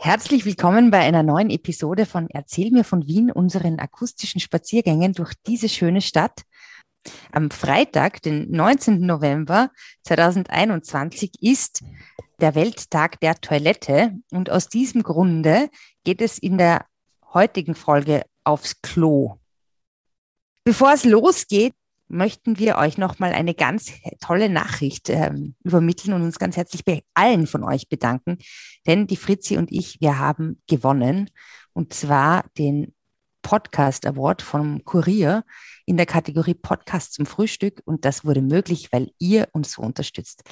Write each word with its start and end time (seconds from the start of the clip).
Herzlich 0.00 0.44
willkommen 0.44 0.92
bei 0.92 1.00
einer 1.00 1.24
neuen 1.24 1.50
Episode 1.50 2.06
von 2.06 2.30
Erzähl 2.30 2.70
mir 2.70 2.84
von 2.84 3.08
Wien, 3.08 3.32
unseren 3.32 3.80
akustischen 3.80 4.40
Spaziergängen 4.40 5.12
durch 5.12 5.32
diese 5.44 5.68
schöne 5.68 6.00
Stadt. 6.02 6.42
Am 7.32 7.50
Freitag, 7.50 8.22
den 8.22 8.48
19. 8.48 9.00
November 9.00 9.72
2021, 10.04 11.42
ist 11.42 11.82
der 12.40 12.54
Welttag 12.54 13.18
der 13.18 13.40
Toilette 13.40 14.14
und 14.30 14.50
aus 14.50 14.68
diesem 14.68 15.02
Grunde 15.02 15.68
geht 16.04 16.22
es 16.22 16.38
in 16.38 16.58
der 16.58 16.86
heutigen 17.34 17.74
Folge 17.74 18.24
aufs 18.44 18.80
Klo. 18.80 19.40
Bevor 20.62 20.92
es 20.92 21.02
losgeht, 21.02 21.74
möchten 22.08 22.58
wir 22.58 22.76
euch 22.76 22.98
nochmal 22.98 23.32
eine 23.32 23.54
ganz 23.54 23.92
tolle 24.20 24.48
Nachricht 24.48 25.10
ähm, 25.10 25.54
übermitteln 25.62 26.14
und 26.14 26.22
uns 26.22 26.38
ganz 26.38 26.56
herzlich 26.56 26.84
bei 26.84 27.02
allen 27.14 27.46
von 27.46 27.64
euch 27.64 27.88
bedanken. 27.88 28.38
Denn 28.86 29.06
die 29.06 29.16
Fritzi 29.16 29.56
und 29.56 29.70
ich, 29.70 30.00
wir 30.00 30.18
haben 30.18 30.62
gewonnen. 30.66 31.30
Und 31.72 31.92
zwar 31.92 32.44
den 32.56 32.94
Podcast 33.42 34.06
Award 34.06 34.42
vom 34.42 34.84
Kurier 34.84 35.44
in 35.86 35.96
der 35.96 36.06
Kategorie 36.06 36.54
Podcast 36.54 37.14
zum 37.14 37.26
Frühstück. 37.26 37.82
Und 37.84 38.04
das 38.04 38.24
wurde 38.24 38.42
möglich, 38.42 38.88
weil 38.92 39.10
ihr 39.18 39.48
uns 39.52 39.72
so 39.72 39.82
unterstützt. 39.82 40.42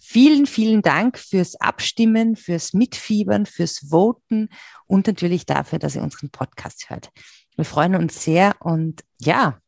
Vielen, 0.00 0.46
vielen 0.46 0.80
Dank 0.80 1.18
fürs 1.18 1.56
Abstimmen, 1.56 2.36
fürs 2.36 2.72
Mitfiebern, 2.72 3.46
fürs 3.46 3.90
Voten 3.90 4.48
und 4.86 5.08
natürlich 5.08 5.44
dafür, 5.44 5.80
dass 5.80 5.96
ihr 5.96 6.02
unseren 6.02 6.30
Podcast 6.30 6.88
hört. 6.88 7.10
Wir 7.56 7.64
freuen 7.64 7.96
uns 7.96 8.22
sehr 8.22 8.54
und 8.60 9.02
ja, 9.18 9.60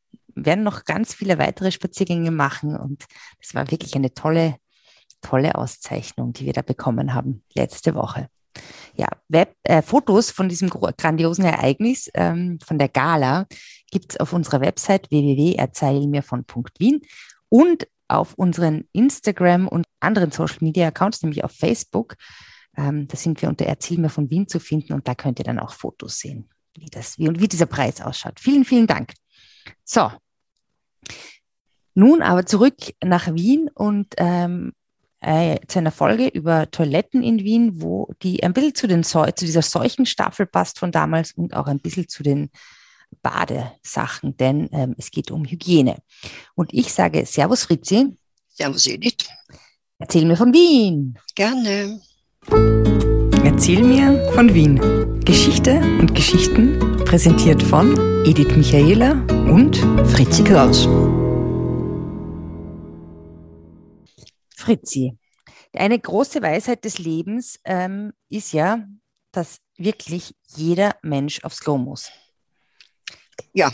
werden 0.45 0.65
noch 0.65 0.85
ganz 0.85 1.15
viele 1.15 1.39
weitere 1.39 1.71
Spaziergänge 1.71 2.30
machen. 2.30 2.77
Und 2.77 3.05
es 3.41 3.55
war 3.55 3.71
wirklich 3.71 3.95
eine 3.95 4.12
tolle, 4.15 4.57
tolle 5.21 5.55
Auszeichnung, 5.55 6.33
die 6.33 6.47
wir 6.47 6.53
da 6.53 6.62
bekommen 6.62 7.15
haben 7.15 7.43
letzte 7.55 7.95
Woche. 7.95 8.29
Ja, 8.97 9.07
Web, 9.29 9.55
äh, 9.62 9.83
Fotos 9.83 10.31
von 10.31 10.48
diesem 10.48 10.69
grandiosen 10.69 11.45
Ereignis, 11.45 12.11
ähm, 12.15 12.59
von 12.65 12.79
der 12.79 12.89
Gala, 12.89 13.47
gibt 13.91 14.12
es 14.12 14.20
auf 14.20 14.33
unserer 14.33 14.61
Website 14.61 15.11
www.erzählmirvon.wien 15.11 17.01
und 17.48 17.86
auf 18.09 18.34
unseren 18.34 18.89
Instagram 18.92 19.69
und 19.69 19.86
anderen 20.01 20.33
Social 20.33 20.59
Media 20.61 20.89
Accounts, 20.89 21.23
nämlich 21.23 21.45
auf 21.45 21.53
Facebook. 21.53 22.17
Ähm, 22.77 23.07
da 23.07 23.17
sind 23.17 23.41
wir 23.41 23.48
unter 23.48 23.67
Erzähl 23.67 24.09
von 24.09 24.31
Wien 24.31 24.48
zu 24.48 24.59
finden 24.59 24.92
und 24.92 25.07
da 25.07 25.14
könnt 25.14 25.39
ihr 25.39 25.45
dann 25.45 25.61
auch 25.61 25.73
Fotos 25.73 26.19
sehen, 26.19 26.48
wie 26.77 26.91
das, 26.91 27.19
wie, 27.19 27.29
wie 27.41 27.48
dieser 27.48 27.67
Preis 27.67 28.01
ausschaut. 28.01 28.41
Vielen, 28.41 28.64
vielen 28.64 28.86
Dank. 28.86 29.12
So, 29.84 30.11
nun 31.94 32.22
aber 32.22 32.46
zurück 32.46 32.77
nach 33.02 33.34
Wien 33.34 33.70
und 33.74 34.14
ähm, 34.16 34.72
äh, 35.20 35.58
zu 35.66 35.78
einer 35.78 35.92
Folge 35.92 36.28
über 36.28 36.70
Toiletten 36.70 37.22
in 37.22 37.41
Wien, 37.41 37.83
wo 37.83 38.10
die 38.22 38.42
ein 38.42 38.52
bisschen 38.52 38.74
zu, 38.74 38.86
den 38.86 39.05
zu 39.05 39.44
dieser 39.44 39.62
Seuchenstaffel 39.62 40.46
passt 40.46 40.78
von 40.78 40.92
damals 40.92 41.33
und 41.33 41.55
auch 41.55 41.66
ein 41.66 41.80
bisschen 41.80 42.08
zu 42.08 42.22
den 42.22 42.50
Badesachen, 43.22 44.36
denn 44.36 44.68
ähm, 44.72 44.94
es 44.96 45.11
geht 45.11 45.30
um 45.30 45.44
Hygiene. 45.44 45.96
Und 46.55 46.72
ich 46.72 46.92
sage 46.92 47.27
Servus 47.27 47.64
Fritzi. 47.64 48.16
Servus 48.48 48.86
Edith. 48.86 49.28
Erzähl 49.98 50.24
mir 50.24 50.36
von 50.36 50.52
Wien. 50.52 51.18
Gerne. 51.34 52.00
Erzähl 53.44 53.83
mir 53.83 54.33
von 54.33 54.55
Wien. 54.55 55.20
Geschichte 55.24 55.80
und 55.98 56.14
Geschichten 56.14 56.78
präsentiert 57.05 57.62
von 57.62 57.94
Edith 58.24 58.56
Michaela 58.56 59.12
und 59.50 59.77
Fritzi 60.06 60.42
Kraus. 60.42 60.88
Fritzi, 64.61 65.19
eine 65.72 65.98
große 65.98 66.42
Weisheit 66.42 66.84
des 66.84 66.98
Lebens 66.98 67.58
ähm, 67.64 68.12
ist 68.28 68.53
ja, 68.53 68.86
dass 69.33 69.58
wirklich 69.77 70.34
jeder 70.48 70.97
Mensch 71.02 71.42
aufs 71.44 71.61
Klo 71.61 71.78
muss. 71.78 72.11
Ja. 73.52 73.72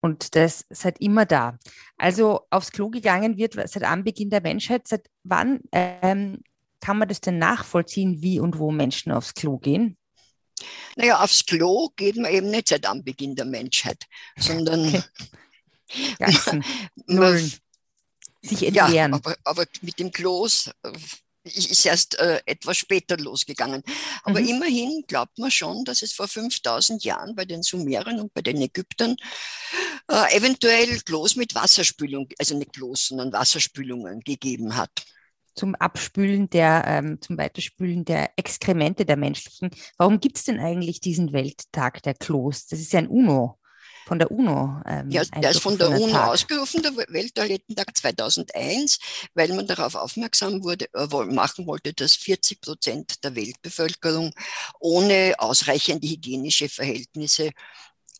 Und 0.00 0.34
das 0.34 0.66
seit 0.68 1.00
immer 1.00 1.26
da. 1.26 1.58
Also 1.96 2.40
aufs 2.50 2.72
Klo 2.72 2.90
gegangen 2.90 3.36
wird 3.36 3.54
seit 3.54 3.84
Anbeginn 3.84 4.30
der 4.30 4.42
Menschheit. 4.42 4.88
Seit 4.88 5.08
wann 5.22 5.60
ähm, 5.70 6.42
kann 6.80 6.98
man 6.98 7.08
das 7.08 7.20
denn 7.20 7.38
nachvollziehen, 7.38 8.20
wie 8.20 8.40
und 8.40 8.58
wo 8.58 8.72
Menschen 8.72 9.12
aufs 9.12 9.34
Klo 9.34 9.58
gehen? 9.58 9.96
Naja, 10.96 11.22
aufs 11.22 11.46
Klo 11.46 11.90
geht 11.96 12.16
man 12.16 12.32
eben 12.32 12.50
nicht 12.50 12.68
seit 12.68 12.84
Anbeginn 12.84 13.36
der 13.36 13.46
Menschheit, 13.46 14.04
sondern. 14.36 15.04
Ganzen 16.18 16.64
Nullen. 17.06 17.52
Sich 18.42 18.66
entleeren. 18.66 18.92
Ja, 18.94 19.06
aber, 19.12 19.36
aber 19.44 19.64
mit 19.82 19.98
dem 19.98 20.10
Klos 20.10 20.70
äh, 20.82 20.92
ist 21.44 21.86
erst 21.86 22.18
äh, 22.18 22.40
etwas 22.46 22.76
später 22.76 23.16
losgegangen. 23.16 23.82
Aber 24.24 24.40
mhm. 24.40 24.48
immerhin 24.48 25.04
glaubt 25.06 25.38
man 25.38 25.50
schon, 25.50 25.84
dass 25.84 26.02
es 26.02 26.12
vor 26.12 26.28
5000 26.28 27.04
Jahren 27.04 27.34
bei 27.34 27.44
den 27.44 27.62
Sumerern 27.62 28.20
und 28.20 28.32
bei 28.34 28.42
den 28.42 28.60
Ägyptern 28.60 29.16
äh, 30.08 30.36
eventuell 30.36 31.00
Klos 31.00 31.36
mit 31.36 31.54
Wasserspülung, 31.54 32.28
also 32.38 32.56
nicht 32.56 32.72
Klos, 32.72 33.08
sondern 33.08 33.32
Wasserspülungen 33.32 34.20
gegeben 34.20 34.76
hat 34.76 34.90
zum 35.54 35.74
Abspülen 35.74 36.48
der, 36.50 36.84
ähm, 36.86 37.20
zum 37.20 37.36
Weiterspülen 37.36 38.04
der 38.04 38.30
Exkremente 38.36 39.04
der 39.04 39.16
menschlichen. 39.16 39.70
Warum 39.98 40.20
gibt 40.20 40.38
es 40.38 40.44
denn 40.44 40.58
eigentlich 40.58 41.00
diesen 41.00 41.32
Welttag 41.32 42.02
der 42.02 42.14
Klos? 42.14 42.66
Das 42.66 42.80
ist 42.80 42.92
ja 42.92 43.00
ein 43.00 43.08
UNO, 43.08 43.58
von 44.06 44.18
der 44.18 44.30
UNO. 44.30 44.80
Ähm, 44.86 45.10
ja, 45.10 45.24
der 45.24 45.50
ist 45.50 45.60
von 45.60 45.78
der 45.78 45.90
UNO 45.90 46.12
Tag. 46.12 46.28
ausgerufen, 46.28 46.82
der 46.82 46.96
Welttoilettentag 46.96 47.96
2001, 47.96 48.98
weil 49.34 49.52
man 49.54 49.66
darauf 49.66 49.94
aufmerksam 49.94 50.62
wurde, 50.62 50.86
äh, 50.94 51.06
machen 51.26 51.66
wollte, 51.66 51.92
dass 51.92 52.14
40 52.14 52.60
Prozent 52.60 53.24
der 53.24 53.34
Weltbevölkerung 53.34 54.32
ohne 54.80 55.34
ausreichende 55.38 56.08
hygienische 56.08 56.68
Verhältnisse 56.68 57.50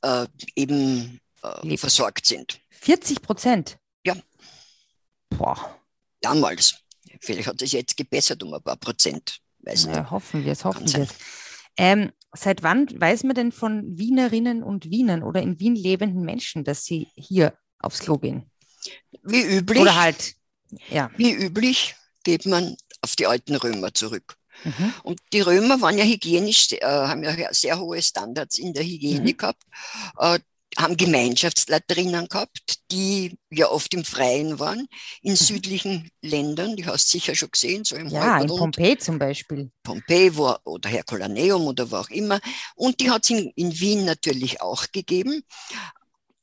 äh, 0.02 0.26
eben 0.54 1.20
äh, 1.42 1.76
versorgt 1.76 2.26
sind. 2.26 2.60
40 2.70 3.22
Prozent? 3.22 3.78
Ja. 4.04 4.16
Boah. 5.30 5.78
Damals. 6.20 6.76
Vielleicht 7.20 7.48
hat 7.48 7.62
es 7.62 7.72
jetzt 7.72 7.96
gebessert 7.96 8.42
um 8.42 8.54
ein 8.54 8.62
paar 8.62 8.76
Prozent. 8.76 9.38
Weiß 9.60 9.84
ja, 9.84 10.10
hoffen 10.10 10.44
wir 10.44 10.52
es, 10.52 10.64
hoffen 10.64 10.92
wir 10.92 11.02
es. 11.02 11.10
Ähm, 11.76 12.12
seit 12.34 12.62
wann 12.62 12.88
weiß 12.88 13.24
man 13.24 13.34
denn 13.34 13.52
von 13.52 13.98
Wienerinnen 13.98 14.62
und 14.62 14.90
Wienern 14.90 15.22
oder 15.22 15.42
in 15.42 15.58
Wien 15.60 15.76
lebenden 15.76 16.22
Menschen, 16.22 16.64
dass 16.64 16.84
sie 16.84 17.08
hier 17.14 17.54
aufs 17.78 18.00
Klo 18.00 18.18
gehen? 18.18 18.50
Wie 19.22 19.42
üblich. 19.42 19.80
Oder 19.80 20.00
halt, 20.00 20.34
ja. 20.90 21.10
Wie 21.16 21.32
üblich 21.32 21.94
geht 22.24 22.46
man 22.46 22.76
auf 23.00 23.16
die 23.16 23.26
alten 23.26 23.54
Römer 23.56 23.92
zurück. 23.92 24.36
Mhm. 24.64 24.94
Und 25.02 25.20
die 25.32 25.40
Römer 25.40 25.80
waren 25.80 25.98
ja 25.98 26.04
hygienisch, 26.04 26.72
äh, 26.72 26.84
haben 26.84 27.22
ja 27.24 27.52
sehr 27.52 27.78
hohe 27.78 28.00
Standards 28.00 28.58
in 28.58 28.72
der 28.72 28.84
Hygiene 28.84 29.20
mhm. 29.32 29.36
gehabt. 29.36 29.62
Äh, 30.18 30.38
haben 30.78 30.96
Gemeinschaftslatrinen 30.96 32.28
gehabt, 32.28 32.78
die 32.90 33.36
ja 33.50 33.68
oft 33.68 33.92
im 33.94 34.04
Freien 34.04 34.58
waren, 34.58 34.86
in 35.22 35.32
mhm. 35.32 35.36
südlichen 35.36 36.10
Ländern, 36.22 36.76
die 36.76 36.86
hast 36.86 37.12
du 37.12 37.18
sicher 37.18 37.34
schon 37.34 37.50
gesehen, 37.50 37.84
so 37.84 37.96
im 37.96 38.08
Ja, 38.08 38.40
in 38.40 38.48
Pompeji 38.48 38.98
zum 38.98 39.18
Beispiel. 39.18 39.70
Pompeji 39.82 40.36
wo, 40.36 40.54
oder 40.64 40.88
Herculaneum 40.88 41.66
oder 41.66 41.90
wo 41.90 41.96
auch 41.96 42.10
immer. 42.10 42.40
Und 42.74 43.00
die 43.00 43.10
hat 43.10 43.24
es 43.24 43.30
in, 43.30 43.52
in 43.54 43.78
Wien 43.78 44.04
natürlich 44.04 44.60
auch 44.60 44.86
gegeben. 44.92 45.44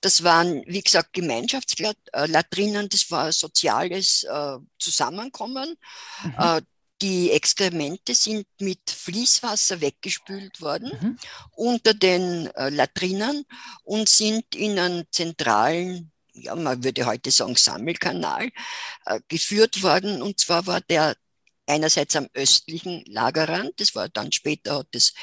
Das 0.01 0.23
waren, 0.23 0.63
wie 0.65 0.81
gesagt, 0.81 1.11
Gemeinschaftslatrinen, 1.13 2.87
das 2.87 3.11
war 3.11 3.31
soziales 3.31 4.23
äh, 4.23 4.57
Zusammenkommen. 4.77 5.75
Mhm. 6.23 6.35
Äh, 6.37 6.61
die 7.01 7.31
Exkremente 7.31 8.13
sind 8.13 8.45
mit 8.59 8.89
Fließwasser 8.89 9.81
weggespült 9.81 10.61
worden 10.61 10.91
mhm. 11.01 11.17
unter 11.51 11.93
den 11.93 12.47
äh, 12.55 12.69
Latrinen 12.69 13.45
und 13.83 14.09
sind 14.09 14.55
in 14.55 14.77
einen 14.77 15.05
zentralen, 15.11 16.11
ja, 16.33 16.55
man 16.55 16.83
würde 16.83 17.05
heute 17.05 17.31
sagen 17.31 17.55
Sammelkanal, 17.55 18.49
äh, 19.05 19.19
geführt 19.27 19.81
worden. 19.81 20.21
Und 20.21 20.39
zwar 20.39 20.67
war 20.67 20.81
der 20.81 21.15
einerseits 21.65 22.15
am 22.15 22.27
östlichen 22.33 23.03
Lagerrand, 23.05 23.73
das 23.77 23.95
war 23.95 24.09
dann 24.09 24.31
später 24.31 24.79
hat 24.79 24.87
es 24.93 25.13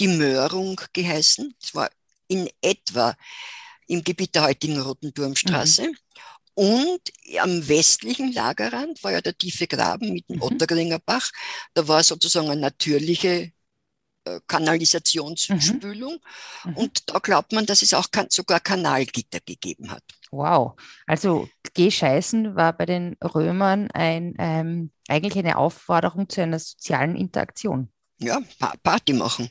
die 0.00 0.08
Möhrung 0.08 0.80
geheißen, 0.92 1.54
das 1.60 1.74
war 1.74 1.90
in 2.26 2.48
etwa 2.62 3.14
im 3.86 4.02
Gebiet 4.04 4.34
der 4.34 4.44
heutigen 4.44 4.80
Roten 4.80 5.12
Turmstraße. 5.12 5.88
Mhm. 5.88 5.96
Und 6.60 7.00
am 7.40 7.68
westlichen 7.68 8.34
Lagerrand 8.34 9.02
war 9.02 9.12
ja 9.12 9.22
der 9.22 9.34
tiefe 9.34 9.66
Graben 9.66 10.12
mit 10.12 10.28
dem 10.28 10.36
mhm. 10.36 10.42
Ottergringer 10.42 10.98
Bach. 10.98 11.30
Da 11.72 11.88
war 11.88 12.02
sozusagen 12.02 12.50
eine 12.50 12.60
natürliche 12.60 13.52
äh, 14.26 14.40
Kanalisationsspülung. 14.46 16.18
Mhm. 16.64 16.70
Mhm. 16.70 16.76
Und 16.76 17.08
da 17.08 17.18
glaubt 17.18 17.52
man, 17.52 17.64
dass 17.64 17.80
es 17.80 17.94
auch 17.94 18.08
sogar 18.28 18.60
Kanalgitter 18.60 19.38
gegeben 19.40 19.90
hat. 19.90 20.02
Wow. 20.30 20.78
Also 21.06 21.48
Gehscheißen 21.72 22.54
war 22.56 22.74
bei 22.74 22.84
den 22.84 23.16
Römern 23.24 23.90
ein, 23.92 24.34
ähm, 24.38 24.90
eigentlich 25.08 25.38
eine 25.38 25.56
Aufforderung 25.56 26.28
zu 26.28 26.42
einer 26.42 26.58
sozialen 26.58 27.16
Interaktion. 27.16 27.90
Ja, 28.20 28.40
Party 28.82 29.12
machen. 29.12 29.50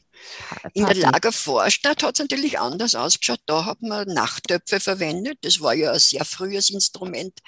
In 0.73 0.85
der 0.85 0.95
Lagervorstadt 0.95 2.03
hat 2.03 2.15
es 2.15 2.19
natürlich 2.19 2.59
anders 2.59 2.93
ausgeschaut. 2.93 3.41
Da 3.45 3.65
hat 3.65 3.81
man 3.81 4.07
Nachttöpfe 4.07 4.79
verwendet. 4.79 5.39
Das 5.41 5.59
war 5.61 5.73
ja 5.73 5.91
ein 5.91 5.99
sehr 5.99 6.23
frühes 6.25 6.69
Instrument 6.69 7.39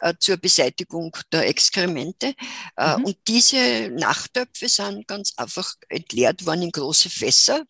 äh, 0.00 0.14
zur 0.20 0.36
Beseitigung 0.36 1.16
der 1.32 1.48
Exkremente. 1.48 2.34
Äh, 2.76 2.96
mhm. 2.96 3.04
Und 3.04 3.16
diese 3.26 3.90
Nachttöpfe 3.90 4.68
sind 4.68 5.08
ganz 5.08 5.32
einfach 5.36 5.74
entleert 5.88 6.46
worden 6.46 6.62
in 6.62 6.72
große 6.72 7.10
Fässer. 7.10 7.64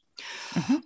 Mhm. 0.54 0.84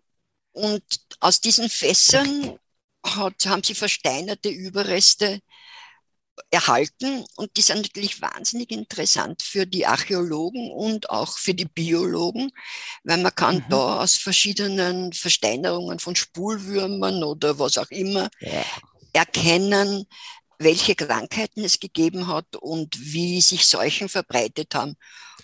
Und 0.53 0.85
aus 1.21 1.41
diesen 1.41 1.69
Fässern 1.69 2.59
hat, 3.05 3.47
haben 3.47 3.65
sie 3.65 3.75
versteinerte 3.75 4.49
Überreste 4.49 5.41
erhalten 6.51 7.25
und 7.37 7.57
die 7.57 7.63
sind 7.63 7.83
natürlich 7.83 8.21
wahnsinnig 8.21 8.71
interessant 8.71 9.43
für 9.43 9.67
die 9.67 9.87
Archäologen 9.87 10.71
und 10.71 11.11
auch 11.11 11.39
für 11.39 11.55
die 11.55 11.65
Biologen, 11.67 12.51
weil 13.05 13.19
man 13.19 13.35
kann 13.35 13.57
mhm. 13.57 13.65
da 13.71 14.01
aus 14.01 14.17
verschiedenen 14.17 15.13
Versteinerungen 15.13 15.99
von 15.99 16.17
Spulwürmern 16.17 17.23
oder 17.23 17.59
was 17.59 17.79
auch 17.79 17.91
immer 17.91 18.29
ja. 18.41 18.65
erkennen, 19.13 20.07
welche 20.59 20.95
Krankheiten 20.95 21.65
es 21.65 21.81
gegeben 21.81 22.29
hat 22.29 22.57
und 22.57 22.97
wie 23.01 23.41
sich 23.41 23.67
Seuchen 23.67 24.09
verbreitet 24.09 24.75
haben 24.75 24.95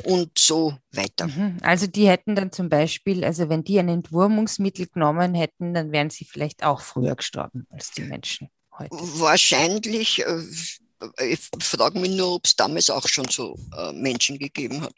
und 0.04 0.38
so 0.38 0.74
weiter. 0.92 1.26
Mhm. 1.26 1.58
Also 1.62 1.86
die 1.86 2.08
hätten 2.08 2.36
dann 2.36 2.52
zum 2.52 2.68
Beispiel, 2.68 3.24
also 3.24 3.48
wenn 3.48 3.64
die 3.64 3.78
ein 3.78 3.88
Entwurmungsmittel 3.88 4.86
genommen 4.86 5.34
hätten, 5.34 5.74
dann 5.74 5.92
wären 5.92 6.10
sie 6.10 6.24
vielleicht 6.24 6.62
auch 6.62 6.80
früher 6.80 7.16
gestorben 7.16 7.66
als 7.70 7.90
die 7.90 8.02
Menschen 8.02 8.50
heute? 8.78 8.94
Wahrscheinlich. 8.94 10.24
Äh, 11.18 11.34
ich 11.34 11.40
frage 11.60 11.98
mich 11.98 12.10
nur, 12.10 12.34
ob 12.34 12.46
es 12.46 12.56
damals 12.56 12.90
auch 12.90 13.06
schon 13.08 13.28
so 13.28 13.58
äh, 13.76 13.92
Menschen 13.92 14.38
gegeben 14.38 14.82
hat. 14.82 14.94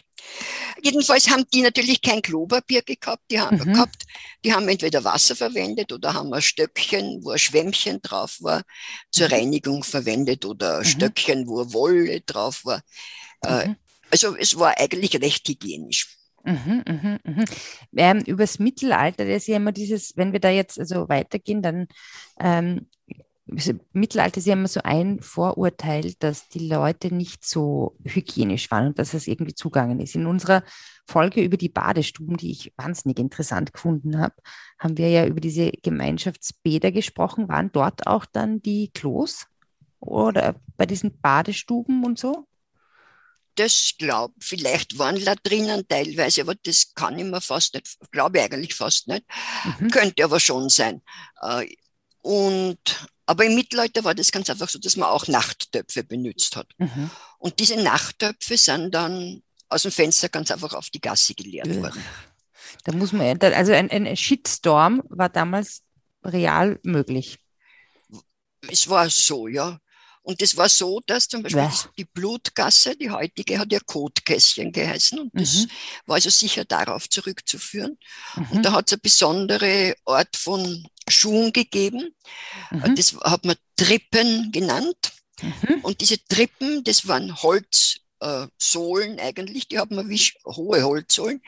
Jedenfalls 0.83 1.31
haben 1.31 1.45
die 1.53 1.63
natürlich 1.63 2.03
kein 2.03 2.23
Klopapier 2.23 2.83
gehabt, 2.83 3.23
die 3.31 3.41
haben, 3.41 3.57
mhm. 3.59 3.73
gehabt. 3.73 4.05
Die 4.45 4.53
haben 4.53 4.69
entweder 4.69 5.03
Wasser 5.05 5.35
verwendet 5.35 5.93
oder 5.93 6.15
haben 6.15 6.33
ein 6.33 6.43
Stöckchen, 6.43 7.21
wo 7.23 7.31
ein 7.31 7.39
Schwämmchen 7.39 8.01
drauf 8.03 8.37
war, 8.41 8.63
zur 9.11 9.29
mhm. 9.29 9.35
Reinigung 9.35 9.83
verwendet 9.83 10.45
oder 10.45 10.79
ein 10.79 10.81
mhm. 10.81 10.85
Stöckchen, 10.85 11.47
wo 11.47 11.73
Wolle 11.73 12.21
drauf 12.21 12.65
war. 12.65 12.83
Äh, 13.43 13.69
mhm. 13.69 13.77
also 14.11 14.37
es 14.37 14.59
war 14.59 14.77
eigentlich 14.79 15.21
recht 15.21 15.49
hygienisch. 15.49 16.17
Mhm, 16.43 16.83
mhm, 16.87 17.19
mhm. 17.23 17.45
Ähm, 17.95 18.19
übers 18.21 18.59
Mittelalter, 18.59 19.27
das 19.27 19.43
ist 19.43 19.49
ja 19.49 19.57
immer 19.57 19.73
dieses, 19.73 20.17
wenn 20.17 20.33
wir 20.33 20.41
da 20.41 20.49
jetzt 20.49 20.79
also 20.79 21.07
weitergehen, 21.09 21.61
dann 21.61 21.87
ähm, 22.39 22.89
Mittelalter 23.93 24.39
ist 24.39 24.47
ja 24.47 24.53
immer 24.53 24.69
so 24.69 24.81
ein 24.83 25.21
Vorurteil, 25.21 26.15
dass 26.19 26.49
die 26.49 26.69
Leute 26.69 27.15
nicht 27.15 27.45
so 27.45 27.97
hygienisch 28.05 28.71
waren 28.71 28.89
und 28.89 28.99
dass 28.99 29.15
es 29.15 29.27
irgendwie 29.27 29.55
zugangen 29.55 30.01
ist. 30.01 30.15
In 30.15 30.27
unserer 30.27 30.63
Folge 31.07 31.43
über 31.43 31.57
die 31.57 31.69
Badestuben, 31.69 32.37
die 32.37 32.53
ich 32.53 32.73
wahnsinnig 32.77 33.19
interessant 33.19 33.73
gefunden 33.73 34.19
habe, 34.19 34.35
haben 34.79 34.97
wir 34.99 35.09
ja 35.11 35.27
über 35.27 35.41
diese 35.41 35.71
Gemeinschaftsbäder 35.83 36.93
gesprochen. 36.93 37.49
Waren 37.49 37.73
dort 37.73 38.07
auch 38.07 38.25
dann 38.25 38.63
die 38.63 38.91
Klos 38.93 39.47
oder 40.01 40.55
bei 40.77 40.87
diesen 40.87 41.21
Badestuben 41.21 42.05
und 42.05 42.19
so? 42.19 42.47
Das 43.57 43.93
glaube 43.99 44.35
vielleicht 44.41 44.99
waren 44.99 45.17
Latrinen 45.17 45.87
teilweise, 45.87 46.43
aber 46.43 46.55
das 46.55 46.95
kann 46.95 47.19
ich 47.19 47.25
mir 47.25 47.41
fast 47.41 47.75
nicht, 47.75 47.99
glaube 48.13 48.39
ich 48.39 48.45
eigentlich 48.45 48.75
fast 48.75 49.09
nicht. 49.09 49.25
Mhm. 49.81 49.91
Könnte 49.91 50.25
aber 50.25 50.41
schon 50.41 50.69
sein. 50.69 51.03
Äh, 51.43 51.67
und 52.23 52.79
aber 53.27 53.45
im 53.45 53.55
Mittelalter 53.55 54.03
war 54.03 54.15
das 54.15 54.33
ganz 54.33 54.51
einfach 54.51 54.69
so, 54.69 54.81
dass 54.81 54.97
man 54.97 55.09
auch 55.09 55.29
Nachttöpfe 55.29 56.03
benutzt 56.03 56.57
hat. 56.57 56.67
Mhm. 56.79 57.11
Und 57.39 57.61
diese 57.61 57.77
Nachttöpfe 57.77 58.57
sind 58.57 58.93
dann 58.93 59.43
aus 59.69 59.83
dem 59.83 59.93
Fenster 59.93 60.29
ganz 60.29 60.51
einfach 60.51 60.75
auf 60.75 60.91
die 60.91 61.01
Gasse 61.01 61.35
geleert 61.35 61.69
ja. 61.69 61.77
worden. 61.77 62.03
Da 62.85 62.93
muss 62.93 63.13
man, 63.13 63.39
also 63.41 63.73
ein, 63.73 63.89
ein 63.91 64.17
Shitstorm 64.17 65.03
war 65.09 65.29
damals 65.29 65.83
real 66.25 66.81
möglich. 66.83 67.39
Es 68.69 68.89
war 68.89 69.09
so, 69.09 69.47
ja. 69.47 69.79
Und 70.23 70.43
es 70.43 70.57
war 70.57 70.69
so, 70.69 71.01
dass 71.07 71.29
zum 71.29 71.43
Beispiel 71.43 71.63
ja. 71.63 71.73
die 71.97 72.05
Blutgasse, 72.05 72.95
die 72.95 73.11
heutige, 73.11 73.59
hat 73.59 73.73
ja 73.73 73.81
Kotkässchen 73.81 74.71
geheißen 74.71 75.19
und 75.19 75.31
das 75.33 75.55
mhm. 75.55 75.71
war 76.07 76.17
also 76.17 76.29
sicher 76.31 76.65
darauf 76.65 77.09
zurückzuführen. 77.09 77.97
Mhm. 78.37 78.47
Und 78.51 78.63
da 78.65 78.73
hat 78.73 78.89
es 78.89 78.93
eine 78.93 79.01
besondere 79.01 79.95
Art 80.05 80.37
von 80.37 80.87
Schuhen 81.11 81.53
gegeben. 81.53 82.15
Mhm. 82.71 82.95
Das 82.97 83.17
hat 83.23 83.45
man 83.45 83.57
Trippen 83.77 84.53
genannt. 84.53 85.13
Mhm. 85.43 85.81
Und 85.83 86.01
diese 86.01 86.23
Trippen, 86.27 86.85
das 86.85 87.09
waren 87.09 87.43
Holzsohlen 87.43 89.19
äh, 89.19 89.23
eigentlich, 89.23 89.69
die 89.69 89.79
haben 89.79 89.97
wir 89.97 90.09
wie 90.09 90.21
hohe 90.45 90.83
Holzsohlen, 90.83 91.43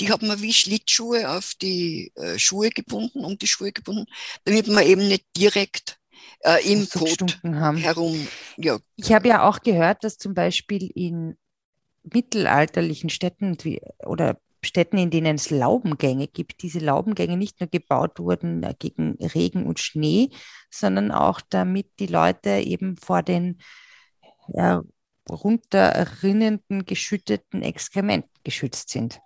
die 0.00 0.10
haben 0.10 0.28
wir 0.28 0.40
wie 0.40 0.52
Schlittschuhe 0.52 1.30
auf 1.30 1.54
die 1.60 2.12
äh, 2.16 2.38
Schuhe 2.38 2.70
gebunden, 2.70 3.24
um 3.24 3.38
die 3.38 3.46
Schuhe 3.46 3.72
gebunden, 3.72 4.06
damit 4.44 4.68
man 4.68 4.84
eben 4.84 5.08
nicht 5.08 5.24
direkt 5.36 5.98
äh, 6.40 6.70
im 6.70 6.88
Kot 6.88 7.40
herum. 7.42 8.28
Ja. 8.56 8.78
Ich 8.96 9.12
habe 9.12 9.28
ja 9.28 9.48
auch 9.48 9.60
gehört, 9.60 10.04
dass 10.04 10.18
zum 10.18 10.34
Beispiel 10.34 10.90
in 10.94 11.36
mittelalterlichen 12.02 13.10
Städten 13.10 13.56
oder 14.04 14.38
Städten, 14.62 14.98
in 14.98 15.10
denen 15.10 15.36
es 15.36 15.50
Laubengänge 15.50 16.26
gibt, 16.26 16.62
diese 16.62 16.80
Laubengänge 16.80 17.36
nicht 17.36 17.60
nur 17.60 17.68
gebaut 17.68 18.18
wurden 18.18 18.62
äh, 18.62 18.74
gegen 18.78 19.16
Regen 19.20 19.66
und 19.66 19.78
Schnee, 19.78 20.30
sondern 20.70 21.10
auch 21.10 21.40
damit 21.40 21.98
die 22.00 22.06
Leute 22.06 22.50
eben 22.50 22.96
vor 22.96 23.22
den 23.22 23.60
ja, 24.48 24.82
runterrinnenden, 25.30 26.86
geschütteten 26.86 27.62
Exkrementen 27.62 28.30
geschützt 28.44 28.90
sind 28.90 29.20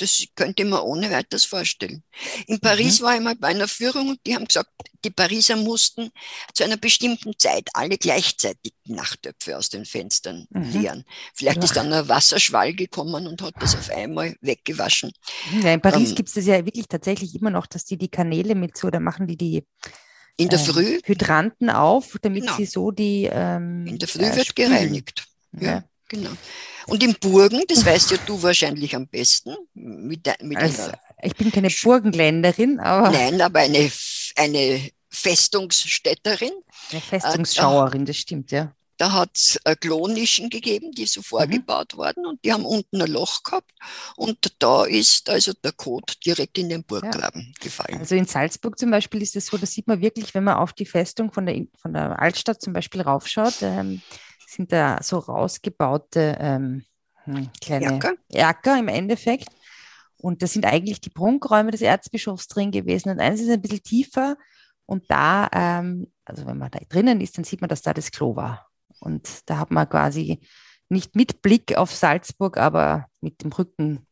das 0.00 0.24
könnte 0.34 0.64
man 0.64 0.80
ohne 0.80 1.10
weiteres 1.10 1.44
vorstellen. 1.44 2.02
In 2.46 2.58
Paris 2.58 3.00
mhm. 3.00 3.04
war 3.04 3.14
ich 3.14 3.20
mal 3.20 3.36
bei 3.36 3.48
einer 3.48 3.68
Führung 3.68 4.10
und 4.10 4.20
die 4.26 4.34
haben 4.34 4.46
gesagt, 4.46 4.70
die 5.04 5.10
Pariser 5.10 5.56
mussten 5.56 6.10
zu 6.54 6.64
einer 6.64 6.78
bestimmten 6.78 7.38
Zeit 7.38 7.68
alle 7.74 7.98
gleichzeitig 7.98 8.72
Nachttöpfe 8.86 9.58
aus 9.58 9.68
den 9.68 9.84
Fenstern 9.84 10.46
mhm. 10.50 10.70
leeren. 10.70 11.04
Vielleicht 11.34 11.58
ja. 11.58 11.64
ist 11.64 11.76
dann 11.76 11.92
ein 11.92 12.08
Wasserschwall 12.08 12.74
gekommen 12.74 13.26
und 13.26 13.42
hat 13.42 13.54
das 13.60 13.76
auf 13.76 13.90
einmal 13.90 14.34
weggewaschen. 14.40 15.12
Ja, 15.62 15.74
in 15.74 15.80
Paris 15.80 16.10
ähm, 16.10 16.14
gibt 16.14 16.28
es 16.30 16.34
das 16.34 16.46
ja 16.46 16.64
wirklich 16.64 16.88
tatsächlich 16.88 17.34
immer 17.34 17.50
noch, 17.50 17.66
dass 17.66 17.84
die 17.84 17.98
die 17.98 18.08
Kanäle 18.08 18.54
mit 18.54 18.76
so, 18.76 18.88
da 18.88 19.00
machen 19.00 19.26
die 19.26 19.36
die 19.36 19.64
in 20.36 20.48
der 20.48 20.60
äh, 20.60 20.64
Früh 20.64 21.00
Hydranten 21.04 21.68
auf, 21.68 22.16
damit 22.22 22.44
genau. 22.44 22.56
sie 22.56 22.64
so 22.64 22.90
die 22.90 23.28
ähm, 23.30 23.86
in 23.86 23.98
der 23.98 24.08
Früh 24.08 24.24
äh, 24.24 24.34
wird 24.34 24.56
gereinigt. 24.56 25.26
Ja, 25.52 25.62
ja, 25.62 25.84
genau. 26.10 26.30
Und 26.86 27.02
in 27.02 27.14
Burgen, 27.14 27.62
das 27.68 27.86
weißt 27.86 28.10
ja 28.10 28.18
du 28.26 28.42
wahrscheinlich 28.42 28.94
am 28.94 29.06
besten. 29.06 29.54
Mit, 29.74 30.28
mit 30.42 30.58
also, 30.58 30.90
ich 31.22 31.34
bin 31.36 31.50
keine 31.50 31.70
Burgenländerin, 31.70 32.80
aber. 32.80 33.10
Nein, 33.10 33.40
aber 33.40 33.60
eine, 33.60 33.90
eine 34.36 34.90
Festungsstädterin. 35.08 36.52
Eine 36.90 37.00
Festungsschauerin, 37.00 38.02
äh, 38.02 38.06
das 38.06 38.16
stimmt, 38.16 38.50
ja. 38.50 38.74
Da 38.96 39.12
hat 39.12 39.30
es 39.34 39.58
äh, 39.64 39.76
Klonischen 39.76 40.50
gegeben, 40.50 40.92
die 40.92 41.06
so 41.06 41.22
vorgebaut 41.22 41.94
mhm. 41.94 41.98
wurden 41.98 42.26
und 42.26 42.44
die 42.44 42.52
haben 42.52 42.66
unten 42.66 43.00
ein 43.00 43.10
Loch 43.10 43.42
gehabt 43.42 43.72
und 44.14 44.52
da 44.58 44.84
ist 44.84 45.30
also 45.30 45.54
der 45.54 45.72
Kot 45.72 46.18
direkt 46.26 46.58
in 46.58 46.68
den 46.68 46.84
Burggraben 46.84 47.54
ja. 47.54 47.64
gefallen. 47.64 47.98
Also 47.98 48.14
in 48.14 48.26
Salzburg 48.26 48.78
zum 48.78 48.90
Beispiel 48.90 49.22
ist 49.22 49.36
es 49.36 49.46
so, 49.46 49.56
da 49.56 49.64
sieht 49.64 49.86
man 49.86 50.02
wirklich, 50.02 50.34
wenn 50.34 50.44
man 50.44 50.56
auf 50.56 50.74
die 50.74 50.84
Festung 50.84 51.32
von 51.32 51.46
der, 51.46 51.64
von 51.80 51.94
der 51.94 52.20
Altstadt 52.20 52.60
zum 52.60 52.74
Beispiel 52.74 53.00
raufschaut, 53.00 53.62
ähm, 53.62 54.02
sind 54.50 54.72
da 54.72 54.98
so 55.02 55.18
rausgebaute 55.18 56.36
ähm, 56.40 56.84
hm, 57.24 57.50
kleine 57.60 57.86
Erker. 57.86 58.14
Erker 58.28 58.78
im 58.78 58.88
Endeffekt. 58.88 59.48
Und 60.16 60.42
das 60.42 60.52
sind 60.52 60.66
eigentlich 60.66 61.00
die 61.00 61.10
Prunkräume 61.10 61.70
des 61.70 61.80
Erzbischofs 61.80 62.48
drin 62.48 62.70
gewesen. 62.72 63.10
Und 63.10 63.20
eines 63.20 63.40
ist 63.40 63.50
ein 63.50 63.62
bisschen 63.62 63.82
tiefer. 63.82 64.36
Und 64.86 65.10
da, 65.10 65.48
ähm, 65.52 66.12
also 66.24 66.46
wenn 66.46 66.58
man 66.58 66.70
da 66.70 66.80
drinnen 66.88 67.20
ist, 67.20 67.38
dann 67.38 67.44
sieht 67.44 67.60
man, 67.60 67.68
dass 67.68 67.82
da 67.82 67.94
das 67.94 68.10
Klo 68.10 68.36
war. 68.36 68.68
Und 68.98 69.48
da 69.48 69.58
hat 69.58 69.70
man 69.70 69.88
quasi 69.88 70.40
nicht 70.88 71.14
mit 71.14 71.42
Blick 71.42 71.76
auf 71.76 71.94
Salzburg, 71.94 72.58
aber 72.58 73.06
mit 73.20 73.42
dem 73.42 73.52
Rücken, 73.52 74.06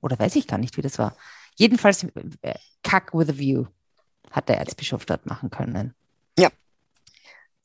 oder 0.00 0.18
weiß 0.18 0.36
ich 0.36 0.46
gar 0.46 0.58
nicht, 0.58 0.76
wie 0.76 0.82
das 0.82 0.98
war. 0.98 1.14
Jedenfalls 1.56 2.04
äh, 2.40 2.54
Kack 2.82 3.12
with 3.14 3.28
a 3.28 3.36
View 3.36 3.66
hat 4.30 4.48
der 4.48 4.58
Erzbischof 4.58 5.04
dort 5.04 5.26
machen 5.26 5.50
können. 5.50 5.94
Ja, 6.38 6.50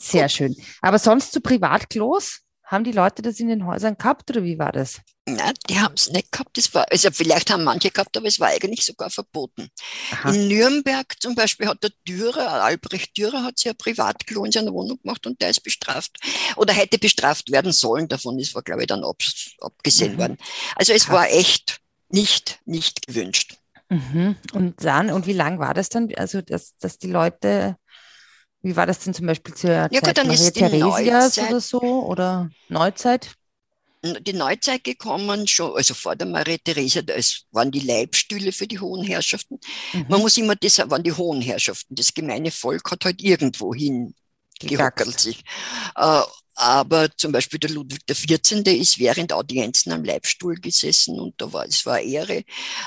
sehr 0.02 0.30
schön. 0.30 0.56
Aber 0.82 1.00
sonst 1.00 1.32
zu 1.32 1.42
Privatklos? 1.42 2.40
Haben 2.64 2.86
die 2.86 2.94
Leute 2.94 3.22
das 3.22 3.38
in 3.42 3.50
den 3.50 3.66
Häusern 3.66 3.98
gehabt 3.98 4.30
oder 4.32 4.44
wie 4.46 4.58
war 4.58 4.72
das? 4.72 5.02
Nein, 5.28 5.54
die 5.70 5.78
haben 5.82 5.94
es 5.94 6.10
nicht 6.10 6.32
gehabt. 6.32 6.58
Das 6.58 6.74
war, 6.74 6.86
also 6.90 7.12
vielleicht 7.12 7.52
haben 7.52 7.66
manche 7.66 7.92
gehabt, 7.92 8.16
aber 8.16 8.28
es 8.28 8.40
war 8.40 8.48
eigentlich 8.48 8.86
sogar 8.86 9.10
verboten. 9.10 9.68
Aha. 10.12 10.32
In 10.32 10.48
Nürnberg 10.48 11.14
zum 11.20 11.36
Beispiel 11.36 11.68
hat 11.68 11.84
der 11.84 11.92
Dürer, 12.08 12.64
Albrecht 12.64 13.18
Dürer, 13.18 13.44
hat 13.44 13.60
sich 13.60 13.70
ein 13.70 13.78
Privatklo 13.78 14.46
in 14.46 14.54
seiner 14.54 14.72
Wohnung 14.72 15.02
gemacht 15.02 15.28
und 15.28 15.42
der 15.42 15.50
ist 15.50 15.64
bestraft 15.64 16.18
oder 16.56 16.72
hätte 16.72 16.98
bestraft 16.98 17.52
werden 17.52 17.74
sollen. 17.74 18.08
Davon 18.08 18.40
ist, 18.40 18.56
war, 18.56 18.62
glaube 18.62 18.84
ich, 18.84 18.88
dann 18.88 19.04
ab, 19.04 19.18
abgesehen 19.60 20.14
mhm. 20.14 20.18
worden. 20.18 20.38
Also 20.78 20.94
es 20.94 21.08
Krass. 21.08 21.14
war 21.14 21.30
echt 21.30 21.82
nicht, 22.08 22.62
nicht 22.64 23.06
gewünscht. 23.06 23.58
Mhm. 23.90 24.38
Und 24.54 24.86
dann, 24.86 25.12
und 25.12 25.28
wie 25.28 25.34
lang 25.34 25.60
war 25.60 25.74
das 25.74 25.90
dann? 25.90 26.10
Also, 26.16 26.42
dass, 26.42 26.78
dass 26.78 26.98
die 26.98 27.12
Leute 27.12 27.76
wie 28.62 28.76
war 28.76 28.86
das 28.86 29.00
denn 29.00 29.14
zum 29.14 29.26
Beispiel 29.28 29.54
zur 29.54 29.72
ja, 29.72 29.90
Zeit 30.02 30.18
dann 30.18 30.28
Maria 30.28 30.52
Theresias 30.52 31.38
oder 31.38 31.62
so 31.62 31.82
oder 31.82 32.50
Neuzeit? 32.70 33.36
die 34.04 34.34
Neuzeit 34.34 34.84
gekommen, 34.84 35.48
schon, 35.48 35.76
also 35.76 35.94
vor 35.94 36.16
der 36.16 36.28
Maria 36.28 36.58
Theresa, 36.58 37.02
es 37.06 37.46
waren 37.52 37.72
die 37.72 37.82
Leibstühle 37.82 38.52
für 38.52 38.66
die 38.66 38.80
hohen 38.80 39.04
Herrschaften. 39.04 39.60
Mhm. 39.94 40.06
Man 40.10 40.22
muss 40.22 40.38
immer, 40.38 40.56
das 40.56 40.80
waren 40.80 41.04
die 41.04 41.14
hohen 41.14 41.42
Herrschaften. 41.42 41.94
Das 41.94 42.14
gemeine 42.14 42.50
Volk 42.50 42.90
hat 42.90 43.06
halt 43.06 43.22
irgendwo 43.22 43.74
hin 43.74 44.16
gehockelt 44.60 45.20
sich. 45.20 45.44
Aber 46.62 47.10
zum 47.18 47.32
Beispiel 47.32 47.58
der 47.58 47.72
Ludwig 47.72 48.06
XIV. 48.06 48.68
ist 48.68 49.00
während 49.00 49.34
Audienzen 49.34 49.92
am 49.94 50.04
Leibstuhl 50.04 50.58
gesessen 50.58 51.20
und 51.20 51.34
da 51.42 51.52
war 51.52 51.66
es 51.66 51.88
war 51.88 52.00
Ehre, 52.00 52.44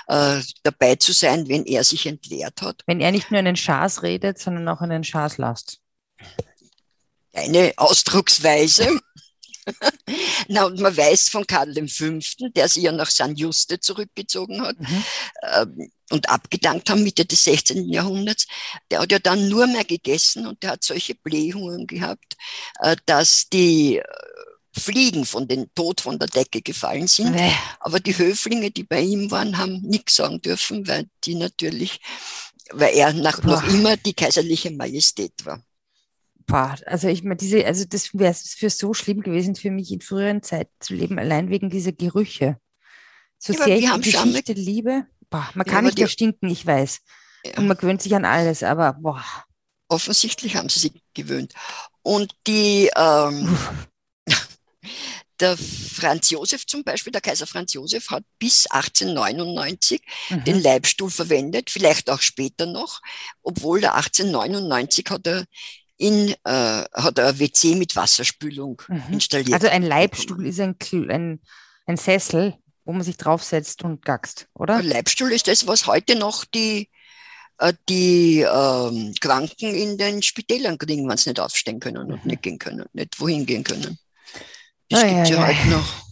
äh, 0.07 0.41
dabei 0.63 0.95
zu 0.95 1.11
sein, 1.11 1.49
wenn 1.49 1.65
er 1.65 1.83
sich 1.83 2.07
entleert 2.07 2.63
hat. 2.63 2.85
Wenn 2.87 3.01
er 3.01 3.11
nicht 3.11 3.33
nur 3.33 3.41
einen 3.41 3.57
Schaß 3.57 4.05
redet, 4.05 4.39
sondern 4.39 4.69
auch 4.69 4.81
einen 4.81 5.03
Schaß 5.03 5.39
lasst. 5.39 5.81
Eine 7.33 7.73
Ausdrucksweise. 7.77 9.01
Na, 10.49 10.65
und 10.65 10.81
man 10.81 10.97
weiß 10.97 11.29
von 11.29 11.47
Karl 11.47 11.75
V., 11.89 12.19
der 12.55 12.69
sich 12.69 12.83
ja 12.83 12.93
nach 12.93 13.11
San 13.11 13.37
Juste 13.37 13.81
zurückgezogen 13.81 14.63
hat 14.63 14.79
mhm. 14.79 15.05
ähm, 15.43 15.91
und 16.11 16.29
abgedankt 16.29 16.91
haben 16.91 17.03
Mitte 17.03 17.25
des 17.25 17.45
16. 17.45 17.89
Jahrhunderts, 17.89 18.47
der 18.91 19.01
hat 19.01 19.13
ja 19.13 19.19
dann 19.19 19.49
nur 19.49 19.67
mehr 19.67 19.85
gegessen 19.85 20.47
und 20.47 20.63
der 20.63 20.73
hat 20.73 20.85
solche 20.85 21.15
Blähungen 21.15 21.87
gehabt, 21.87 22.37
äh, 22.81 22.97
dass 23.07 23.49
die 23.49 23.97
äh, 23.97 24.05
Fliegen 24.77 25.25
von 25.25 25.47
den 25.47 25.73
Tod 25.75 26.01
von 26.01 26.19
der 26.19 26.29
Decke 26.29 26.61
gefallen 26.61 27.07
sind. 27.07 27.33
Nee. 27.33 27.53
Aber 27.79 28.01
die 28.01 28.17
Höflinge, 28.17 28.71
die 28.71 28.83
bei 28.83 29.01
ihm 29.01 29.31
waren, 29.31 29.57
haben 29.57 29.81
nichts 29.83 30.17
sagen 30.17 30.43
dürfen, 30.43 30.87
weil 30.89 31.09
die 31.25 31.37
natürlich, 31.37 32.01
weil 32.73 32.95
er 32.95 33.13
nach, 33.13 33.43
noch 33.43 33.63
immer 33.69 33.97
die 33.97 34.15
kaiserliche 34.15 34.73
Majestät 34.73 35.45
war. 35.45 35.63
Boah, 36.47 36.77
also 36.87 37.09
ich 37.09 37.23
meine, 37.23 37.37
diese, 37.37 37.65
also 37.65 37.85
das 37.85 38.15
wäre 38.15 38.35
für 38.35 38.71
so 38.71 38.93
schlimm 38.93 39.23
gewesen 39.23 39.57
für 39.57 39.71
mich 39.71 39.91
in 39.91 40.01
früheren 40.01 40.43
Zeiten 40.43 40.73
zu 40.81 40.95
leben, 40.95 41.19
allein 41.19 41.49
wegen 41.49 41.71
dieser 41.71 41.93
Gerüche. 41.93 42.59
So 43.39 43.53
ja, 43.53 43.65
sehr 43.65 43.79
ich 43.79 43.91
die 43.91 44.13
Geschichte 44.13 44.53
liebe. 44.53 45.07
Boah, 45.31 45.49
man 45.55 45.67
kann 45.67 45.85
ja, 45.85 45.91
nicht 45.91 45.99
erstinken, 45.99 46.49
ich 46.51 46.67
weiß. 46.67 47.01
Ja. 47.47 47.59
Und 47.59 47.67
man 47.67 47.77
gewöhnt 47.77 48.03
sich 48.03 48.15
an 48.15 48.25
alles, 48.25 48.63
aber 48.63 48.95
boah. 48.95 49.25
Offensichtlich 49.89 50.57
haben 50.57 50.69
sie 50.69 50.81
sich 50.81 50.93
gewöhnt. 51.13 51.53
Und 52.03 52.35
die, 52.47 52.91
ähm, 52.97 53.57
der 55.41 55.57
Franz 55.57 56.31
Josef 56.31 56.67
zum 56.67 56.85
Beispiel, 56.85 57.13
der 57.13 57.21
Kaiser 57.21 57.47
Franz 57.47 57.73
Josef 57.73 58.11
hat 58.11 58.25
bis 58.39 58.67
1899 58.67 60.03
mhm. 60.31 60.45
den 60.45 60.63
Leibstuhl 60.63 61.11
verwendet, 61.11 61.71
vielleicht 61.71 62.11
auch 62.11 62.21
später 62.21 62.67
noch, 62.67 63.01
obwohl 63.43 63.81
der 63.81 63.95
1899 63.95 65.05
hat 65.11 65.27
er 65.27 65.45
in, 65.97 66.31
äh, 66.31 66.35
hat 66.45 67.19
er 67.19 67.29
ein 67.29 67.39
WC 67.39 67.77
mit 67.77 67.95
Wasserspülung 67.97 68.83
mhm. 68.89 69.03
installiert. 69.13 69.55
Also 69.55 69.69
ein 69.69 69.83
Leibstuhl 69.83 70.47
ist 70.47 70.61
ein, 70.61 70.77
ein, 71.11 71.41
ein 71.87 71.97
Sessel, 71.97 72.55
wo 72.85 72.93
man 72.93 73.03
sich 73.03 73.17
draufsetzt 73.17 73.83
und 73.85 74.05
gackst, 74.05 74.49
oder? 74.55 74.77
Ein 74.77 74.87
Leibstuhl 74.87 75.33
ist 75.33 75.49
das, 75.49 75.67
was 75.67 75.87
heute 75.87 76.17
noch 76.17 76.45
die, 76.45 76.91
äh, 77.59 77.73
die 77.89 78.41
ähm, 78.41 79.15
Kranken 79.21 79.75
in 79.75 79.97
den 79.97 80.23
Spitälern 80.23 80.79
kriegen, 80.79 81.09
wenn 81.09 81.17
sie 81.17 81.31
nicht 81.31 81.41
aufstehen 81.41 81.81
können 81.81 81.99
und 81.99 82.25
mhm. 82.25 82.31
nicht 82.31 82.43
gehen 82.43 82.59
können, 82.59 82.87
nicht 82.93 83.21
wohin 83.21 83.47
gehen 83.47 83.65
können. 83.65 83.99
Das 84.91 85.03
oh, 85.03 85.07
gibt 85.07 85.29
ja, 85.29 85.37
ja, 85.37 85.47
heute 85.47 85.69
noch. 85.69 86.05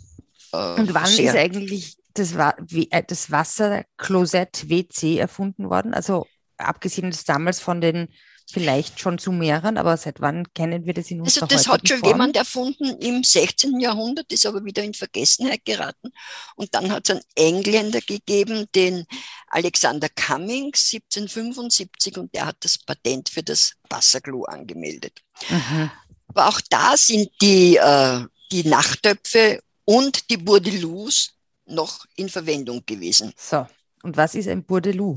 Äh, 0.53 0.81
und 0.81 0.95
wann 0.95 1.07
sehr. 1.07 1.33
ist 1.33 1.39
eigentlich 1.39 1.97
das, 2.15 2.33
äh, 2.35 3.03
das 3.07 3.31
Wasserklosett 3.31 4.69
WC 4.69 5.19
erfunden 5.19 5.69
worden? 5.69 5.93
Also 5.93 6.27
abgesehen 6.57 7.11
das 7.11 7.25
damals 7.25 7.61
von 7.61 7.81
den 7.81 8.09
vielleicht 8.53 9.01
schon 9.01 9.19
zu 9.19 9.33
mehreren, 9.33 9.79
aber 9.79 9.97
seit 9.97 10.21
wann 10.21 10.53
kennen 10.55 10.87
wir 10.87 10.95
das 10.95 11.11
in 11.11 11.21
unserer 11.21 11.45
Also 11.45 11.57
das 11.57 11.69
hat 11.69 11.89
schon 11.89 11.99
Form? 11.99 12.13
jemand 12.13 12.37
erfunden 12.37 12.97
im 12.99 13.25
16. 13.25 13.81
Jahrhundert, 13.81 14.33
ist 14.33 14.47
aber 14.47 14.65
wieder 14.65 14.83
in 14.83 14.95
Vergessenheit 14.95 15.65
geraten. 15.65 16.13
Und 16.55 16.75
dann 16.75 16.93
hat 16.93 17.09
es 17.09 17.17
einen 17.17 17.25
Engländer 17.35 18.01
gegeben, 18.01 18.67
den 18.75 19.07
Alexander 19.49 20.09
Cummings 20.09 20.93
1775 20.93 22.19
und 22.19 22.35
der 22.35 22.47
hat 22.47 22.57
das 22.61 22.79
Patent 22.79 23.29
für 23.29 23.43
das 23.43 23.73
Wasserklo 23.89 24.45
angemeldet. 24.45 25.21
Mhm. 25.49 25.91
Aber 26.29 26.49
auch 26.49 26.61
da 26.71 26.97
sind 26.97 27.31
die, 27.41 27.77
äh, 27.77 28.25
die 28.51 28.65
Nachttöpfe 28.65 29.61
und 29.85 30.31
die 30.31 30.37
Bourdelous 30.37 31.33
noch 31.67 32.05
in 32.17 32.29
Verwendung 32.29 32.85
gewesen. 32.87 33.33
So, 33.37 33.67
und 34.03 34.17
was 34.17 34.35
ist 34.35 34.49
ein 34.49 34.65
Bourdelou? 34.65 35.15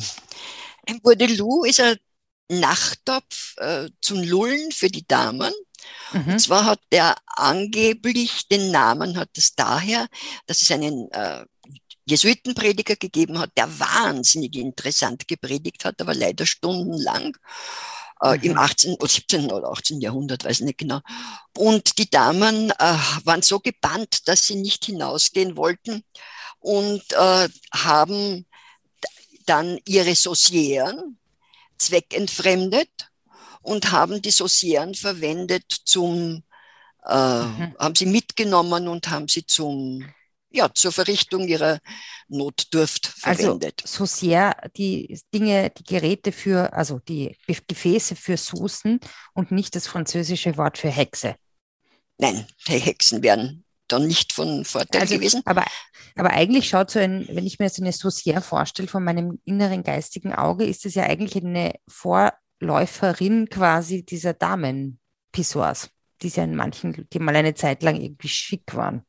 Ein 0.87 1.01
Bourdelou 1.01 1.63
ist 1.63 1.79
ein 1.79 1.97
Nachttopf 2.49 3.55
äh, 3.57 3.89
zum 4.01 4.21
Lullen 4.23 4.71
für 4.71 4.89
die 4.89 5.07
Damen. 5.07 5.53
Mhm. 6.11 6.33
Und 6.33 6.39
zwar 6.39 6.65
hat 6.65 6.79
der 6.91 7.15
angeblich 7.27 8.47
den 8.47 8.71
Namen, 8.71 9.17
hat 9.17 9.29
es 9.37 9.55
daher, 9.55 10.07
dass 10.45 10.61
es 10.61 10.71
einen 10.71 11.11
äh, 11.11 11.45
Jesuitenprediger 12.05 12.95
gegeben 12.95 13.39
hat, 13.39 13.51
der 13.57 13.79
wahnsinnig 13.79 14.55
interessant 14.55 15.27
gepredigt 15.27 15.85
hat, 15.85 15.99
aber 16.01 16.13
leider 16.13 16.45
stundenlang. 16.45 17.35
Äh, 18.21 18.37
mhm. 18.37 18.43
im 18.43 18.57
18. 18.57 18.95
oder 18.95 19.07
17. 19.09 19.51
oder 19.51 19.71
18. 19.71 19.99
Jahrhundert, 19.99 20.45
weiß 20.45 20.59
ich 20.59 20.65
nicht 20.65 20.77
genau. 20.77 21.01
Und 21.57 21.97
die 21.97 22.09
Damen 22.09 22.71
äh, 22.71 22.97
waren 23.25 23.41
so 23.41 23.59
gebannt, 23.59 24.27
dass 24.27 24.47
sie 24.47 24.55
nicht 24.55 24.85
hinausgehen 24.85 25.57
wollten 25.57 26.03
und 26.59 27.03
äh, 27.11 27.49
haben 27.73 28.45
dann 29.45 29.79
ihre 29.85 30.15
Saucieren, 30.15 31.17
zweckentfremdet 31.85 32.89
und 33.61 33.91
haben 33.91 34.21
die 34.21 34.31
Saucieren 34.31 34.93
verwendet 34.93 35.65
zum, 35.85 36.43
äh, 37.05 37.43
mhm. 37.43 37.75
haben 37.79 37.95
sie 37.95 38.05
mitgenommen 38.05 38.87
und 38.87 39.09
haben 39.09 39.27
sie 39.27 39.45
zum, 39.45 40.07
ja, 40.49 40.73
zur 40.73 40.91
Verrichtung 40.91 41.47
ihrer 41.47 41.79
Notdurft 42.27 43.13
also 43.23 43.43
verwendet. 43.43 43.81
Also 43.83 43.97
Saucier, 44.05 44.55
die 44.77 45.19
Dinge, 45.33 45.71
die 45.71 45.83
Geräte 45.83 46.31
für, 46.31 46.73
also 46.73 46.99
die 46.99 47.35
Gefäße 47.67 48.15
für 48.15 48.37
Soßen 48.37 48.99
und 49.33 49.51
nicht 49.51 49.75
das 49.75 49.87
französische 49.87 50.57
Wort 50.57 50.77
für 50.77 50.89
Hexe. 50.89 51.35
Nein, 52.17 52.47
die 52.67 52.79
Hexen 52.79 53.21
werden 53.23 53.64
dann 53.87 54.07
nicht 54.07 54.33
von 54.33 54.65
Vorteil 54.65 55.01
also, 55.01 55.15
gewesen. 55.15 55.41
Aber, 55.45 55.65
aber 56.15 56.31
eigentlich 56.31 56.69
schaut 56.69 56.91
so 56.91 56.99
ein, 56.99 57.27
wenn 57.29 57.45
ich 57.45 57.59
mir 57.59 57.69
so 57.69 57.81
eine 57.81 57.91
Saucière 57.91 58.41
vorstelle 58.41 58.87
von 58.87 59.03
meinem 59.03 59.39
inneren 59.45 59.83
geistigen 59.83 60.33
Auge, 60.33 60.65
ist 60.65 60.85
es 60.85 60.95
ja 60.95 61.03
eigentlich 61.03 61.43
eine 61.43 61.73
Vorläuferin 61.87 63.49
quasi 63.49 64.03
dieser 64.03 64.33
Damen-Pissoirs, 64.33 65.89
die 66.21 66.29
ja 66.29 66.43
in 66.43 66.55
manchen, 66.55 67.07
die 67.11 67.19
mal 67.19 67.35
eine 67.35 67.53
Zeit 67.53 67.83
lang 67.83 67.99
irgendwie 67.99 68.29
schick 68.29 68.75
waren. 68.75 69.03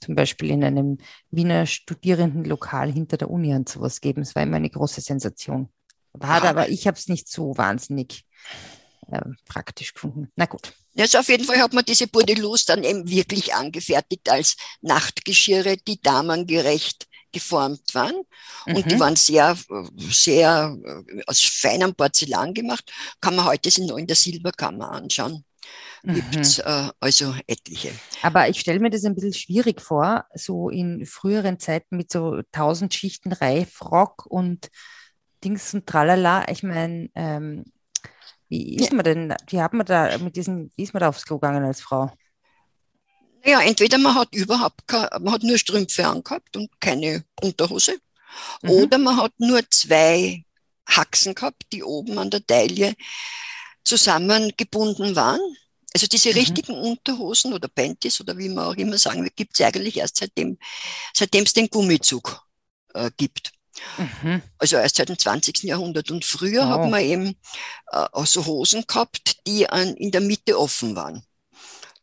Zum 0.00 0.14
Beispiel 0.14 0.50
in 0.50 0.62
einem 0.62 0.98
Wiener 1.30 1.66
Studierendenlokal 1.66 2.92
hinter 2.92 3.16
der 3.16 3.30
Uni 3.30 3.54
und 3.54 3.68
sowas 3.68 4.00
geben. 4.00 4.22
Es 4.22 4.34
war 4.34 4.42
immer 4.42 4.56
eine 4.56 4.70
große 4.70 5.00
Sensation. 5.00 5.70
War 6.12 6.42
ah. 6.42 6.48
aber 6.50 6.68
ich 6.68 6.86
habe 6.86 6.96
es 6.96 7.08
nicht 7.08 7.28
so 7.28 7.56
wahnsinnig 7.56 8.26
äh, 9.08 9.22
praktisch 9.46 9.94
gefunden. 9.94 10.30
Na 10.36 10.46
gut. 10.46 10.74
Also 10.98 11.18
auf 11.18 11.28
jeden 11.28 11.44
Fall 11.44 11.58
hat 11.58 11.72
man 11.72 11.84
diese 11.84 12.06
Bordellos 12.06 12.64
dann 12.64 12.84
eben 12.84 13.08
wirklich 13.08 13.54
angefertigt 13.54 14.28
als 14.30 14.56
Nachtgeschirre, 14.80 15.76
die 15.76 16.00
damengerecht 16.00 17.06
geformt 17.32 17.94
waren. 17.94 18.16
Und 18.66 18.86
mhm. 18.86 18.88
die 18.88 19.00
waren 19.00 19.16
sehr, 19.16 19.56
sehr 20.10 20.76
äh, 20.84 21.22
aus 21.26 21.42
feinem 21.42 21.94
Porzellan 21.94 22.54
gemacht. 22.54 22.90
Kann 23.20 23.36
man 23.36 23.44
heute 23.44 23.70
sie 23.70 23.84
noch 23.84 23.98
in 23.98 24.06
der 24.06 24.16
Silberkammer 24.16 24.90
anschauen. 24.90 25.44
Gibt 26.02 26.36
es 26.36 26.58
mhm. 26.58 26.64
äh, 26.66 26.90
also 27.00 27.34
etliche. 27.46 27.90
Aber 28.22 28.48
ich 28.48 28.60
stelle 28.60 28.78
mir 28.78 28.90
das 28.90 29.04
ein 29.04 29.14
bisschen 29.14 29.34
schwierig 29.34 29.80
vor, 29.80 30.24
so 30.34 30.70
in 30.70 31.04
früheren 31.04 31.58
Zeiten 31.58 31.96
mit 31.96 32.12
so 32.12 32.40
tausend 32.52 32.94
Schichten 32.94 33.32
Reifrock 33.32 34.24
und 34.26 34.70
Dings 35.42 35.74
und 35.74 35.86
Tralala. 35.86 36.48
Ich 36.48 36.62
meine, 36.62 37.10
ähm, 37.14 37.64
wie 38.48 38.76
ist 38.76 38.92
man 38.92 39.04
denn, 39.04 39.34
wie 39.48 39.60
hat 39.60 39.72
man 39.72 39.86
da 39.86 40.16
mit 40.18 40.36
diesen, 40.36 40.70
wie 40.76 40.84
ist 40.84 40.94
man 40.94 41.00
da 41.00 41.08
aufs 41.08 41.24
Klo 41.24 41.38
gegangen 41.38 41.64
als 41.64 41.80
Frau? 41.80 42.12
Ja, 43.44 43.60
entweder 43.60 43.98
man 43.98 44.14
hat 44.14 44.34
überhaupt, 44.34 44.82
man 44.90 45.32
hat 45.32 45.42
nur 45.42 45.58
Strümpfe 45.58 46.06
angehabt 46.06 46.56
und 46.56 46.68
keine 46.80 47.24
Unterhose. 47.40 47.98
Mhm. 48.62 48.70
Oder 48.70 48.98
man 48.98 49.16
hat 49.16 49.32
nur 49.38 49.60
zwei 49.70 50.44
Haxen 50.88 51.34
gehabt, 51.34 51.64
die 51.72 51.82
oben 51.82 52.18
an 52.18 52.30
der 52.30 52.44
Taille 52.46 52.94
zusammengebunden 53.84 55.14
waren. 55.16 55.40
Also 55.94 56.06
diese 56.06 56.30
mhm. 56.30 56.34
richtigen 56.36 56.74
Unterhosen 56.74 57.52
oder 57.52 57.68
Panties 57.68 58.20
oder 58.20 58.36
wie 58.36 58.48
man 58.48 58.66
auch 58.66 58.76
immer 58.76 58.98
sagen 58.98 59.22
will, 59.22 59.32
gibt 59.34 59.58
es 59.58 59.64
eigentlich 59.64 59.96
erst 59.96 60.16
seitdem, 60.16 60.58
seitdem 61.14 61.44
es 61.44 61.52
den 61.52 61.68
Gummizug 61.68 62.44
äh, 62.94 63.10
gibt. 63.16 63.52
Mhm. 63.98 64.42
Also 64.58 64.76
erst 64.76 64.96
seit 64.96 65.08
dem 65.08 65.18
20. 65.18 65.62
Jahrhundert. 65.64 66.10
Und 66.10 66.24
früher 66.24 66.62
wow. 66.62 66.70
haben 66.70 66.90
wir 66.90 67.00
eben 67.00 67.36
äh, 67.92 68.24
so 68.24 68.46
Hosen 68.46 68.84
gehabt, 68.86 69.46
die 69.46 69.68
an, 69.68 69.94
in 69.94 70.10
der 70.10 70.20
Mitte 70.20 70.58
offen 70.58 70.96
waren. 70.96 71.22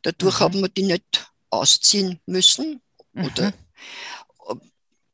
Dadurch 0.02 0.40
mhm. 0.40 0.44
haben 0.44 0.62
wir 0.62 0.70
die 0.70 0.84
nicht 0.84 1.32
ausziehen 1.50 2.20
müssen. 2.26 2.82
Oder, 3.16 3.54
mhm. 4.50 4.62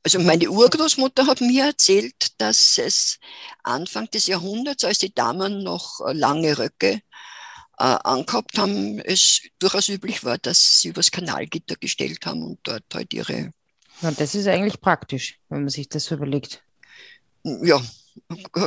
also 0.04 0.20
meine 0.20 0.50
Urgroßmutter 0.50 1.28
hat 1.28 1.42
mir 1.42 1.66
erzählt, 1.66 2.40
dass 2.40 2.78
es 2.78 3.20
Anfang 3.64 4.10
des 4.12 4.28
Jahrhunderts, 4.28 4.84
als 4.84 5.00
die 5.00 5.14
Damen 5.14 5.64
noch 5.64 6.00
äh, 6.06 6.14
lange 6.14 6.58
Röcke 6.58 7.02
äh, 7.80 7.98
angehabt 8.04 8.58
haben, 8.58 9.00
es 9.00 9.42
durchaus 9.60 9.90
üblich 9.90 10.24
war, 10.24 10.38
dass 10.38 10.82
sie 10.82 10.90
übers 10.90 11.12
Kanalgitter 11.12 11.76
gestellt 11.76 12.26
haben 12.26 12.44
und 12.44 12.60
dort 12.64 12.84
halt 12.94 13.14
ihre. 13.14 13.54
Ja, 14.02 14.12
das 14.12 14.36
ist 14.36 14.48
eigentlich 14.48 14.80
praktisch, 14.80 15.40
wenn 15.50 15.62
man 15.62 15.70
sich 15.70 15.90
das 15.90 16.06
so 16.06 16.16
überlegt. 16.16 16.64
Ja, 17.44 17.82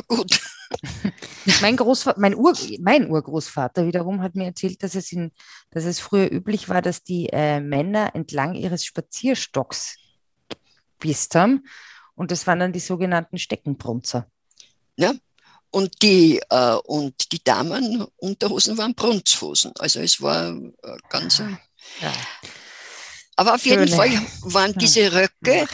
gut. 0.08 0.40
mein, 1.60 1.76
Großvater, 1.76 2.20
mein, 2.20 2.34
Ur, 2.34 2.54
mein 2.80 3.10
Urgroßvater 3.10 3.86
wiederum 3.86 4.22
hat 4.22 4.34
mir 4.34 4.46
erzählt, 4.46 4.82
dass 4.82 4.94
es, 4.94 5.12
in, 5.12 5.32
dass 5.70 5.84
es 5.84 6.00
früher 6.00 6.30
üblich 6.30 6.68
war, 6.68 6.82
dass 6.82 7.02
die 7.02 7.28
äh, 7.30 7.60
Männer 7.60 8.14
entlang 8.14 8.54
ihres 8.54 8.84
Spazierstocks 8.84 9.96
gepisst 10.48 11.34
haben. 11.34 11.64
Und 12.14 12.30
das 12.30 12.46
waren 12.46 12.60
dann 12.60 12.72
die 12.72 12.80
sogenannten 12.80 13.38
Steckenbrunzer. 13.38 14.26
Ja, 14.96 15.14
und 15.70 16.02
die, 16.02 16.40
äh, 16.50 16.74
und 16.84 17.32
die 17.32 17.42
Damen 17.42 18.04
Unterhosen 18.16 18.76
waren 18.76 18.94
Brunzhosen. 18.94 19.72
Also 19.78 20.00
es 20.00 20.20
war 20.20 20.54
äh, 20.54 20.98
ganz. 21.08 21.38
Ja. 21.38 22.12
Aber 23.36 23.54
auf 23.54 23.64
jeden 23.64 23.88
Fall 23.88 24.10
waren 24.42 24.74
diese 24.74 25.12
Röcke, 25.12 25.66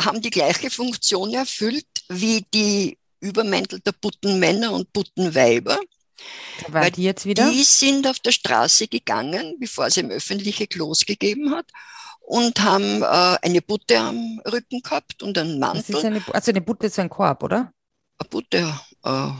haben 0.00 0.20
die 0.20 0.30
gleiche 0.30 0.70
Funktion 0.70 1.32
erfüllt 1.34 1.86
wie 2.08 2.44
die 2.52 2.98
Übermäntel 3.20 3.80
der 3.80 3.92
Buttenmänner 3.92 4.72
und 4.72 4.92
Buttenweiber. 4.92 5.78
Weil 6.68 6.90
die 6.90 7.04
jetzt 7.04 7.26
wieder? 7.26 7.50
Die 7.50 7.64
sind 7.64 8.06
auf 8.06 8.18
der 8.18 8.32
Straße 8.32 8.88
gegangen, 8.88 9.56
bevor 9.58 9.86
es 9.86 9.96
im 9.96 10.10
öffentliche 10.10 10.66
Klos 10.66 11.04
gegeben 11.06 11.50
hat 11.50 11.66
und 12.20 12.60
haben 12.60 13.02
äh, 13.02 13.36
eine 13.42 13.60
Butte 13.60 13.98
am 13.98 14.40
Rücken 14.46 14.80
gehabt 14.80 15.22
und 15.22 15.36
einen 15.36 15.58
Mantel. 15.58 15.96
Eine, 16.04 16.22
also 16.32 16.50
eine 16.50 16.60
Butte 16.60 16.86
ist 16.86 16.98
ein 16.98 17.10
Korb, 17.10 17.42
oder? 17.42 17.72
Eine 18.18 18.28
Butte, 18.30 18.80
äh, 19.04 19.30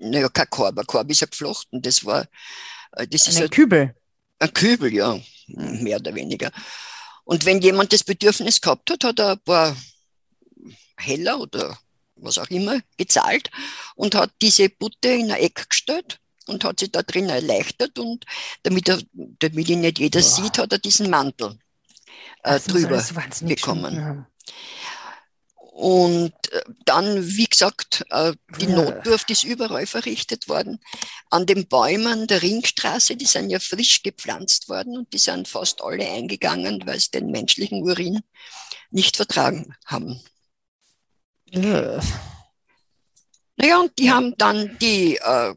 naja, 0.00 0.28
kein 0.28 0.50
Korb, 0.50 0.78
ein 0.78 0.86
Korb 0.86 1.10
ist 1.10 1.20
ja 1.20 1.26
geflochten. 1.26 1.82
Das 1.82 2.04
war, 2.04 2.26
äh, 2.92 3.06
das 3.06 3.26
ist 3.26 3.40
ein 3.40 3.50
Kübel. 3.50 3.94
Ein 4.38 4.52
Kübel, 4.54 4.92
ja, 4.92 5.18
mehr 5.56 5.98
oder 5.98 6.14
weniger. 6.14 6.50
Und 7.24 7.44
wenn 7.44 7.60
jemand 7.60 7.92
das 7.92 8.04
Bedürfnis 8.04 8.60
gehabt 8.60 8.90
hat, 8.90 9.04
hat 9.04 9.20
er 9.20 9.32
ein 9.32 9.40
paar 9.40 9.76
Heller 10.96 11.40
oder 11.40 11.78
was 12.16 12.38
auch 12.38 12.50
immer 12.50 12.80
gezahlt 12.96 13.50
und 13.94 14.14
hat 14.14 14.30
diese 14.40 14.68
Butte 14.68 15.08
in 15.08 15.30
ein 15.30 15.40
Eck 15.40 15.68
gestellt 15.68 16.20
und 16.46 16.64
hat 16.64 16.80
sich 16.80 16.90
da 16.90 17.02
drin 17.02 17.28
erleichtert 17.28 17.98
und 17.98 18.24
damit, 18.62 18.88
er, 18.88 19.00
damit 19.12 19.68
ihn 19.68 19.80
nicht 19.80 19.98
jeder 19.98 20.20
Boah. 20.20 20.28
sieht, 20.28 20.58
hat 20.58 20.72
er 20.72 20.78
diesen 20.78 21.10
Mantel 21.10 21.58
äh, 22.42 22.60
drüber 22.60 23.04
bekommen. 23.40 24.26
Und 25.72 26.34
äh, 26.52 26.62
dann, 26.84 27.26
wie 27.26 27.46
gesagt, 27.46 28.04
äh, 28.10 28.34
die. 28.60 28.66
Notdurft 28.66 29.30
ist 29.30 29.42
überall 29.42 29.86
verrichtet 29.86 30.46
worden. 30.46 30.78
An 31.30 31.46
den 31.46 31.66
Bäumen 31.66 32.26
der 32.26 32.42
Ringstraße, 32.42 33.16
die 33.16 33.24
sind 33.24 33.48
ja 33.48 33.58
frisch 33.58 34.02
gepflanzt 34.02 34.68
worden 34.68 34.98
und 34.98 35.12
die 35.14 35.18
sind 35.18 35.48
fast 35.48 35.82
alle 35.82 36.06
eingegangen, 36.06 36.82
weil 36.84 37.00
sie 37.00 37.10
den 37.12 37.30
menschlichen 37.30 37.82
Urin 37.82 38.20
nicht 38.90 39.16
vertragen 39.16 39.74
haben. 39.86 40.20
Ja. 41.46 42.00
Naja, 43.56 43.80
und 43.80 43.98
die 43.98 44.10
haben 44.10 44.34
dann 44.36 44.76
die 44.78 45.16
äh, 45.16 45.54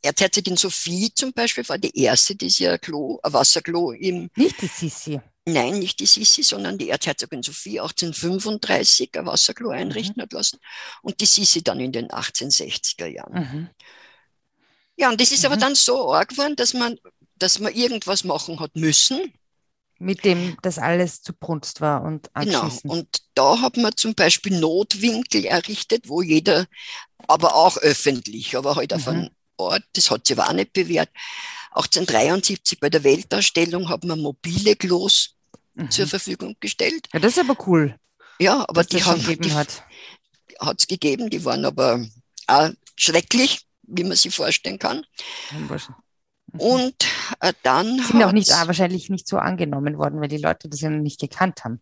Erzherzogin 0.00 0.56
Sophie 0.56 1.10
zum 1.12 1.32
Beispiel 1.32 1.68
war 1.68 1.78
die 1.78 1.98
erste, 1.98 2.36
die 2.36 2.50
sie 2.50 2.68
ein, 2.68 2.80
Klo, 2.80 3.18
ein 3.20 3.32
Wasserklo 3.32 3.90
im. 3.90 4.30
Nicht 4.36 4.62
die 4.62 4.68
Sissi. 4.68 5.20
Nein, 5.48 5.78
nicht 5.78 6.00
die 6.00 6.06
Sissi, 6.06 6.42
sondern 6.42 6.76
die 6.76 6.90
Erzherzogin 6.90 7.42
Sophie 7.42 7.78
1835 7.78 9.16
ein 9.16 9.26
Wasserklo 9.26 9.68
mhm. 9.68 9.76
einrichten 9.76 10.16
mhm. 10.16 10.22
hat 10.22 10.32
lassen 10.32 10.58
und 11.02 11.20
die 11.20 11.26
Sissi 11.26 11.62
dann 11.62 11.78
in 11.78 11.92
den 11.92 12.08
1860er 12.08 13.06
Jahren. 13.06 13.32
Mhm. 13.32 13.68
Ja, 14.96 15.08
und 15.08 15.20
das 15.20 15.30
ist 15.30 15.40
mhm. 15.40 15.46
aber 15.46 15.56
dann 15.56 15.76
so 15.76 16.12
arg 16.12 16.30
geworden, 16.30 16.56
dass 16.56 16.74
man, 16.74 16.98
dass 17.36 17.60
man 17.60 17.72
irgendwas 17.72 18.24
machen 18.24 18.58
hat 18.58 18.74
müssen. 18.74 19.32
Mit 19.98 20.26
dem 20.26 20.58
das 20.60 20.78
alles 20.78 21.22
zu 21.22 21.32
Brunst 21.32 21.80
war 21.80 22.02
und 22.02 22.28
Genau, 22.34 22.70
und 22.82 23.08
da 23.32 23.62
hat 23.62 23.78
man 23.78 23.96
zum 23.96 24.14
Beispiel 24.14 24.60
Notwinkel 24.60 25.46
errichtet, 25.46 26.10
wo 26.10 26.20
jeder, 26.20 26.66
aber 27.28 27.54
auch 27.54 27.78
öffentlich, 27.78 28.58
aber 28.58 28.76
halt 28.76 28.90
mhm. 28.90 28.96
auf 28.96 29.08
einem 29.08 29.30
Ort, 29.56 29.84
das 29.94 30.10
hat 30.10 30.26
sich 30.26 30.38
aber 30.38 30.50
auch 30.50 30.52
nicht 30.52 30.74
bewährt. 30.74 31.08
1873 31.70 32.78
bei 32.78 32.90
der 32.90 33.04
Weltausstellung 33.04 33.88
hat 33.88 34.04
man 34.04 34.20
mobile 34.20 34.76
Klos 34.76 35.35
mhm. 35.76 35.90
zur 35.90 36.06
Verfügung 36.06 36.56
gestellt. 36.60 37.08
Ja, 37.12 37.20
das 37.20 37.36
ist 37.36 37.38
aber 37.38 37.56
cool. 37.66 37.96
Ja, 38.38 38.64
aber 38.68 38.84
die 38.84 39.02
haben 39.02 39.20
die, 39.20 39.52
hat 39.52 39.82
es 40.78 40.86
gegeben, 40.86 41.30
die 41.30 41.44
waren 41.44 41.64
aber 41.64 42.04
auch 42.46 42.70
schrecklich, 42.96 43.60
wie 43.82 44.04
man 44.04 44.16
sich 44.16 44.34
vorstellen 44.34 44.78
kann. 44.78 45.06
Mhm. 45.52 45.78
Und 46.58 47.06
äh, 47.40 47.52
dann. 47.62 48.02
Sind 48.02 48.22
auch 48.22 48.32
nicht, 48.32 48.52
ah, 48.52 48.66
wahrscheinlich 48.66 49.10
nicht 49.10 49.28
so 49.28 49.38
angenommen 49.38 49.98
worden, 49.98 50.20
weil 50.20 50.28
die 50.28 50.38
Leute 50.38 50.68
das 50.68 50.80
ja 50.80 50.90
noch 50.90 51.02
nicht 51.02 51.20
gekannt 51.20 51.64
haben. 51.64 51.80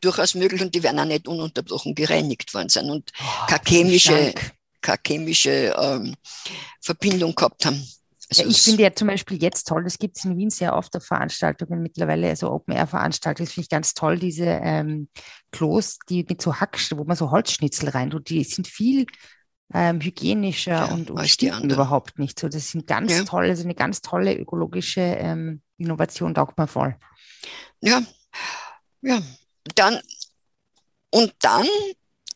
Durchaus 0.00 0.34
möglich 0.34 0.60
und 0.62 0.74
die 0.74 0.82
werden 0.82 1.00
auch 1.00 1.04
nicht 1.04 1.26
ununterbrochen 1.26 1.94
gereinigt 1.94 2.54
worden 2.54 2.68
sein 2.68 2.90
und 2.90 3.10
oh, 3.20 3.46
keine 3.48 3.64
chemische, 3.66 4.34
keine 4.80 4.98
chemische 5.04 5.74
ähm, 5.76 6.14
Verbindung 6.80 7.34
gehabt 7.34 7.64
haben. 7.64 7.86
Also 8.30 8.42
ja, 8.42 8.48
ich 8.48 8.60
finde 8.60 8.82
ja 8.82 8.92
zum 8.92 9.08
Beispiel 9.08 9.42
jetzt 9.42 9.68
toll, 9.68 9.84
das 9.84 9.98
gibt 9.98 10.18
es 10.18 10.24
in 10.24 10.36
Wien 10.36 10.50
sehr 10.50 10.76
oft 10.76 10.94
auf 10.96 11.04
Veranstaltungen 11.04 11.80
mittlerweile, 11.80 12.28
also 12.28 12.50
Open-Air-Veranstaltungen, 12.50 13.46
das 13.46 13.54
finde 13.54 13.64
ich 13.64 13.70
ganz 13.70 13.94
toll, 13.94 14.18
diese 14.18 14.44
ähm, 14.44 15.08
Klos, 15.50 15.98
die 16.08 16.26
mit 16.28 16.42
so 16.42 16.56
Hack, 16.56 16.78
wo 16.90 17.04
man 17.04 17.16
so 17.16 17.30
Holzschnitzel 17.30 17.88
rein 17.88 18.10
tut, 18.10 18.28
die 18.28 18.44
sind 18.44 18.66
viel 18.66 19.06
ähm, 19.72 20.00
hygienischer 20.00 20.72
ja, 20.72 20.84
und, 20.86 21.10
und 21.10 21.28
stinken 21.28 21.70
überhaupt 21.70 22.18
nicht 22.18 22.38
so. 22.38 22.48
Das 22.48 22.70
sind 22.70 22.86
ganz 22.86 23.12
ja. 23.12 23.24
tolle, 23.24 23.50
also 23.50 23.64
eine 23.64 23.74
ganz 23.74 24.00
tolle 24.00 24.34
ökologische 24.34 25.00
ähm, 25.00 25.62
Innovation, 25.76 26.34
taugt 26.34 26.56
man 26.58 26.68
voll. 26.68 26.96
Ja, 27.80 28.02
ja. 29.02 29.20
Dann, 29.74 30.00
und 31.10 31.34
dann 31.40 31.66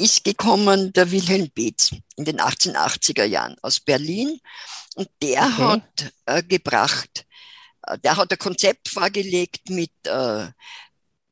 ist 0.03 0.25
gekommen 0.25 0.93
der 0.93 1.11
Wilhelm 1.11 1.49
Beetz 1.55 1.93
in 2.17 2.25
den 2.25 2.41
1880er 2.41 3.25
Jahren 3.25 3.57
aus 3.63 3.81
Berlin 3.81 4.41
und 4.97 5.09
der 5.23 5.43
okay. 5.43 5.63
hat 5.63 6.13
äh, 6.27 6.43
gebracht, 6.43 7.25
äh, 7.87 7.99
der 7.99 8.17
hat 8.17 8.33
ein 8.33 8.39
Konzept 8.39 8.89
vorgelegt 8.89 9.71
mit 9.71 9.93
äh, 10.05 10.49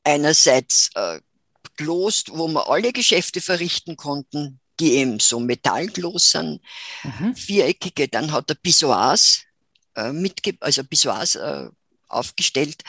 einerseits 0.04 0.90
äh, 0.94 1.20
Klos, 1.76 2.24
wo 2.28 2.46
man 2.46 2.64
alle 2.66 2.92
Geschäfte 2.92 3.40
verrichten 3.40 3.96
konnten, 3.96 4.60
die 4.78 4.92
eben 4.94 5.18
so 5.18 5.40
Metallklos 5.40 6.30
sind, 6.30 6.60
mhm. 7.02 7.34
viereckige, 7.34 8.08
dann 8.08 8.32
hat 8.32 8.50
er 8.50 8.54
Pissoirs 8.54 9.42
äh, 9.96 10.12
mitge 10.12 10.56
also 10.60 10.84
Pissoirs 10.84 11.34
äh, 11.34 11.68
aufgestellt, 12.08 12.82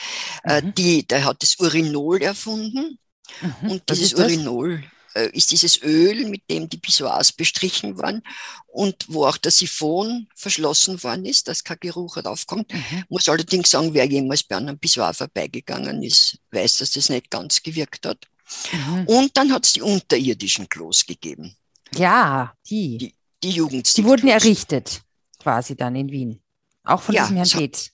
äh, 0.44 0.62
mhm. 0.62 0.74
die, 0.74 1.06
der 1.06 1.24
hat 1.24 1.42
das 1.42 1.56
Urinol 1.58 2.22
erfunden 2.22 2.98
mhm. 3.40 3.70
und 3.70 3.90
dieses 3.90 4.14
Urinol 4.14 4.84
ist 5.32 5.50
dieses 5.50 5.82
Öl, 5.82 6.26
mit 6.26 6.48
dem 6.50 6.68
die 6.68 6.78
Pissoirs 6.78 7.32
bestrichen 7.32 7.98
waren 7.98 8.22
und 8.68 9.04
wo 9.08 9.26
auch 9.26 9.36
der 9.36 9.52
Siphon 9.52 10.26
verschlossen 10.34 11.02
worden 11.02 11.26
ist, 11.26 11.48
dass 11.48 11.64
kein 11.64 11.78
Geruch 11.80 12.16
raufkommt. 12.16 12.72
Mhm. 12.72 13.04
Muss 13.08 13.28
allerdings 13.28 13.70
sagen, 13.70 13.92
wer 13.94 14.06
jemals 14.06 14.42
bei 14.42 14.56
einem 14.56 14.78
Pissoir 14.78 15.12
vorbeigegangen 15.14 16.02
ist, 16.02 16.38
weiß, 16.50 16.78
dass 16.78 16.92
das 16.92 17.08
nicht 17.08 17.30
ganz 17.30 17.62
gewirkt 17.62 18.06
hat. 18.06 18.26
Mhm. 18.72 19.06
Und 19.06 19.36
dann 19.36 19.52
hat 19.52 19.64
es 19.64 19.74
die 19.74 19.82
unterirdischen 19.82 20.68
Klos 20.68 21.06
gegeben. 21.06 21.56
Ja, 21.94 22.54
die. 22.68 22.98
Die, 22.98 23.14
die 23.42 23.50
Jugend. 23.50 23.96
Die 23.96 24.04
wurden 24.04 24.28
errichtet, 24.28 25.02
quasi 25.38 25.76
dann 25.76 25.94
in 25.96 26.10
Wien. 26.10 26.40
Auch 26.84 27.02
von 27.02 27.14
ja, 27.14 27.22
diesem 27.22 27.36
Herrn 27.36 27.48
Tetz 27.48 27.91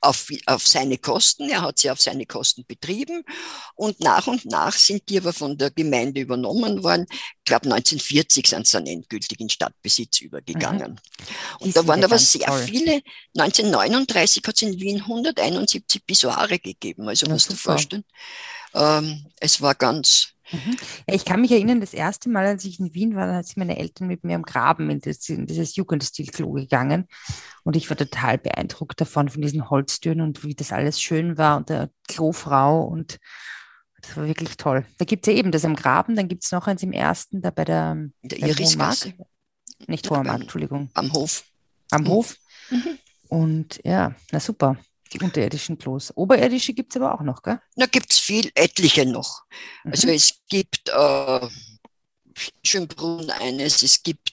auf, 0.00 0.28
auf 0.46 0.66
seine 0.66 0.98
Kosten. 0.98 1.48
Er 1.48 1.62
hat 1.62 1.78
sie 1.78 1.90
auf 1.90 2.00
seine 2.00 2.26
Kosten 2.26 2.64
betrieben 2.66 3.24
und 3.74 4.00
nach 4.00 4.26
und 4.26 4.44
nach 4.46 4.74
sind 4.74 5.08
die 5.08 5.18
aber 5.18 5.32
von 5.32 5.56
der 5.56 5.70
Gemeinde 5.70 6.20
übernommen 6.20 6.82
worden. 6.82 7.06
Ich 7.10 7.44
glaube 7.44 7.66
1940 7.66 8.46
sind 8.46 8.66
sie 8.66 8.72
dann 8.72 8.86
endgültig 8.86 9.40
in 9.40 9.48
Stadtbesitz 9.48 10.20
übergegangen. 10.20 10.92
Mhm. 10.92 11.26
Und 11.60 11.76
da 11.76 11.86
waren 11.86 12.04
aber 12.04 12.18
sehr 12.18 12.46
toll. 12.46 12.62
viele. 12.62 13.02
1939 13.36 14.42
hat 14.46 14.54
es 14.54 14.62
in 14.62 14.80
Wien 14.80 15.00
171 15.02 16.06
Pissoire 16.06 16.58
gegeben. 16.58 17.08
Also 17.08 17.26
musst 17.26 17.50
du 17.50 17.54
vorstellen, 17.54 18.04
ähm, 18.74 19.26
es 19.40 19.60
war 19.60 19.74
ganz 19.74 20.35
Mhm. 20.52 20.76
Ja, 21.08 21.14
ich 21.14 21.24
kann 21.24 21.40
mich 21.40 21.52
erinnern, 21.52 21.80
das 21.80 21.94
erste 21.94 22.28
Mal, 22.28 22.46
als 22.46 22.64
ich 22.64 22.78
in 22.78 22.94
Wien 22.94 23.16
war, 23.16 23.26
da 23.26 23.42
sind 23.42 23.56
meine 23.56 23.78
Eltern 23.78 24.06
mit 24.06 24.24
mir 24.24 24.36
am 24.36 24.42
Graben 24.42 24.90
in, 24.90 25.00
das, 25.00 25.28
in 25.28 25.46
dieses 25.46 25.76
Jugendstilklo 25.76 26.52
gegangen. 26.52 27.08
Und 27.64 27.76
ich 27.76 27.90
war 27.90 27.96
total 27.96 28.38
beeindruckt 28.38 29.00
davon, 29.00 29.28
von 29.28 29.42
diesen 29.42 29.70
Holztüren 29.70 30.20
und 30.20 30.44
wie 30.44 30.54
das 30.54 30.72
alles 30.72 31.00
schön 31.00 31.36
war 31.38 31.56
und 31.56 31.68
der 31.68 31.90
Klofrau 32.08 32.82
und 32.82 33.18
das 34.00 34.16
war 34.16 34.26
wirklich 34.26 34.56
toll. 34.56 34.86
Da 34.98 35.04
gibt 35.04 35.26
es 35.26 35.32
ja 35.32 35.38
eben 35.38 35.50
das 35.50 35.64
am 35.64 35.74
Graben, 35.74 36.14
dann 36.14 36.28
gibt 36.28 36.44
es 36.44 36.52
noch 36.52 36.66
eins 36.66 36.82
im 36.82 36.92
ersten, 36.92 37.42
da 37.42 37.50
bei 37.50 37.64
der, 37.64 37.96
der 38.22 38.38
Irisgasse. 38.38 39.14
Nicht 39.86 40.08
Hoher 40.08 40.22
Markt, 40.22 40.42
Entschuldigung. 40.42 40.90
Am 40.94 41.12
Hof. 41.12 41.44
Am 41.90 42.02
mhm. 42.02 42.08
Hof. 42.08 42.36
Mhm. 42.70 42.98
Und 43.28 43.80
ja, 43.84 44.14
na 44.30 44.40
super. 44.40 44.76
Die 45.12 45.20
unterirdischen 45.20 45.78
Klos. 45.78 46.12
Oberirdische 46.16 46.72
gibt 46.74 46.94
es 46.94 47.00
aber 47.00 47.14
auch 47.14 47.22
noch, 47.22 47.42
gell? 47.42 47.60
Da 47.76 47.86
gibt 47.86 48.12
es 48.12 48.18
viel, 48.18 48.50
etliche 48.54 49.06
noch. 49.06 49.42
Mhm. 49.84 49.92
Also 49.92 50.08
es 50.08 50.40
gibt 50.48 50.88
äh, 50.88 51.48
Schönbrunn 52.64 53.30
eines, 53.30 53.82
es 53.82 54.02
gibt 54.02 54.32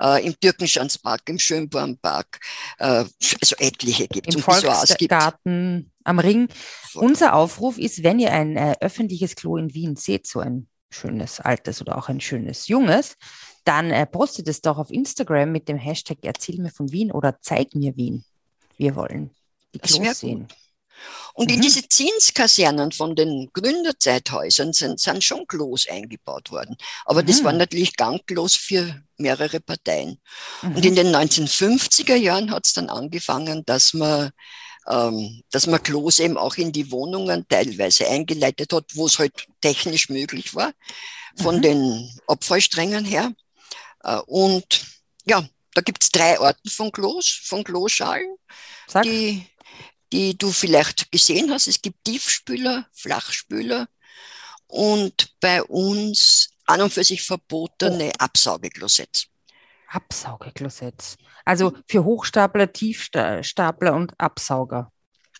äh, 0.00 0.24
im 0.26 0.38
Türkenschanzpark, 0.38 1.22
im 1.28 1.38
Schönbornpark, 1.38 2.40
äh, 2.78 3.04
also 3.40 3.56
etliche 3.58 4.08
gibt 4.08 4.28
es. 4.28 4.34
Im 4.34 4.42
Volksgarten 4.42 5.92
am 6.04 6.18
Ring. 6.18 6.48
Unser 6.94 7.34
Aufruf 7.34 7.78
ist, 7.78 8.02
wenn 8.02 8.18
ihr 8.18 8.32
ein 8.32 8.56
äh, 8.56 8.74
öffentliches 8.80 9.36
Klo 9.36 9.56
in 9.56 9.74
Wien 9.74 9.96
seht, 9.96 10.26
so 10.26 10.40
ein 10.40 10.68
schönes 10.90 11.40
altes 11.40 11.80
oder 11.80 11.98
auch 11.98 12.08
ein 12.08 12.20
schönes 12.20 12.68
junges, 12.68 13.16
dann 13.64 13.90
äh, 13.90 14.06
postet 14.06 14.48
es 14.48 14.62
doch 14.62 14.78
auf 14.78 14.90
Instagram 14.90 15.52
mit 15.52 15.68
dem 15.68 15.76
Hashtag 15.76 16.18
Erzähl 16.22 16.58
mir 16.58 16.70
von 16.70 16.90
Wien 16.90 17.12
oder 17.12 17.38
Zeig 17.40 17.74
mir 17.74 17.96
Wien. 17.96 18.24
Wir 18.78 18.94
wollen 18.94 19.30
die 19.74 19.78
Klos 19.78 20.18
sehen. 20.18 20.48
Gut. 20.48 20.56
Und 21.34 21.50
mhm. 21.50 21.54
in 21.54 21.60
diese 21.60 21.88
Zinskasernen 21.88 22.90
von 22.90 23.14
den 23.14 23.50
Gründerzeithäusern 23.52 24.72
sind, 24.72 24.98
sind 24.98 25.22
schon 25.22 25.46
Klos 25.46 25.86
eingebaut 25.88 26.50
worden. 26.50 26.76
Aber 27.04 27.22
mhm. 27.22 27.26
das 27.26 27.44
war 27.44 27.52
natürlich 27.52 27.96
ganglos 27.96 28.56
für 28.56 29.00
mehrere 29.16 29.60
Parteien. 29.60 30.20
Mhm. 30.62 30.76
Und 30.76 30.84
in 30.84 30.96
den 30.96 31.14
1950er 31.14 32.16
Jahren 32.16 32.50
hat 32.50 32.66
es 32.66 32.72
dann 32.72 32.88
angefangen, 32.90 33.64
dass 33.64 33.94
man 33.94 34.32
ähm, 34.88 35.42
dass 35.50 35.66
man 35.66 35.82
Klos 35.82 36.18
eben 36.18 36.38
auch 36.38 36.56
in 36.56 36.72
die 36.72 36.90
Wohnungen 36.90 37.46
teilweise 37.48 38.08
eingeleitet 38.08 38.72
hat, 38.72 38.86
wo 38.94 39.06
es 39.06 39.18
halt 39.18 39.46
technisch 39.60 40.08
möglich 40.08 40.54
war, 40.54 40.72
von 41.36 41.58
mhm. 41.58 41.62
den 41.62 42.20
Abfallsträngen 42.26 43.04
her. 43.04 43.32
Äh, 44.02 44.18
und 44.26 44.86
ja, 45.24 45.46
da 45.74 45.82
gibt 45.82 46.02
es 46.02 46.10
drei 46.10 46.40
Arten 46.40 46.70
von 46.70 46.90
Klos, 46.90 47.28
von 47.44 47.62
Kloschalen, 47.62 48.34
die 49.04 49.46
die 50.12 50.36
du 50.36 50.50
vielleicht 50.50 51.10
gesehen 51.12 51.50
hast. 51.50 51.66
Es 51.66 51.82
gibt 51.82 52.04
Tiefspüler, 52.04 52.86
Flachspüler 52.92 53.88
und 54.66 55.34
bei 55.40 55.62
uns 55.62 56.50
an 56.66 56.82
und 56.82 56.92
für 56.92 57.04
sich 57.04 57.22
verbotene 57.22 58.08
oh. 58.08 58.18
Absaugeklosetts. 58.18 59.26
Absaugeklosetts. 59.88 61.16
Also 61.44 61.72
für 61.86 62.04
Hochstapler, 62.04 62.72
Tiefstapler 62.72 63.94
und 63.94 64.12
Absauger. 64.20 64.92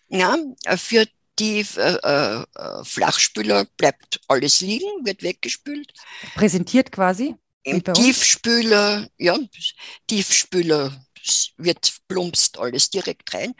Ja, 0.07 0.35
für 0.75 1.05
die 1.37 1.65
äh, 1.77 1.95
äh, 1.95 2.45
Flachspüler 2.83 3.65
bleibt 3.77 4.19
alles 4.27 4.59
liegen, 4.61 5.05
wird 5.05 5.21
weggespült. 5.21 5.93
Präsentiert 6.35 6.91
quasi? 6.91 7.35
Im 7.63 7.83
Tiefspüler, 7.83 9.07
ja, 9.17 9.37
Tiefspüler 10.07 11.05
wird 11.57 11.93
plumpst 12.07 12.57
alles 12.57 12.89
direkt 12.89 13.33
rein. 13.33 13.53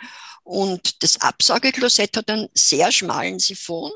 Und 0.50 1.04
das 1.04 1.22
Absaugeklosett 1.22 2.18
hat 2.18 2.28
einen 2.32 2.50
sehr 2.56 2.92
schmalen 2.92 3.38
Siphon. 3.38 3.92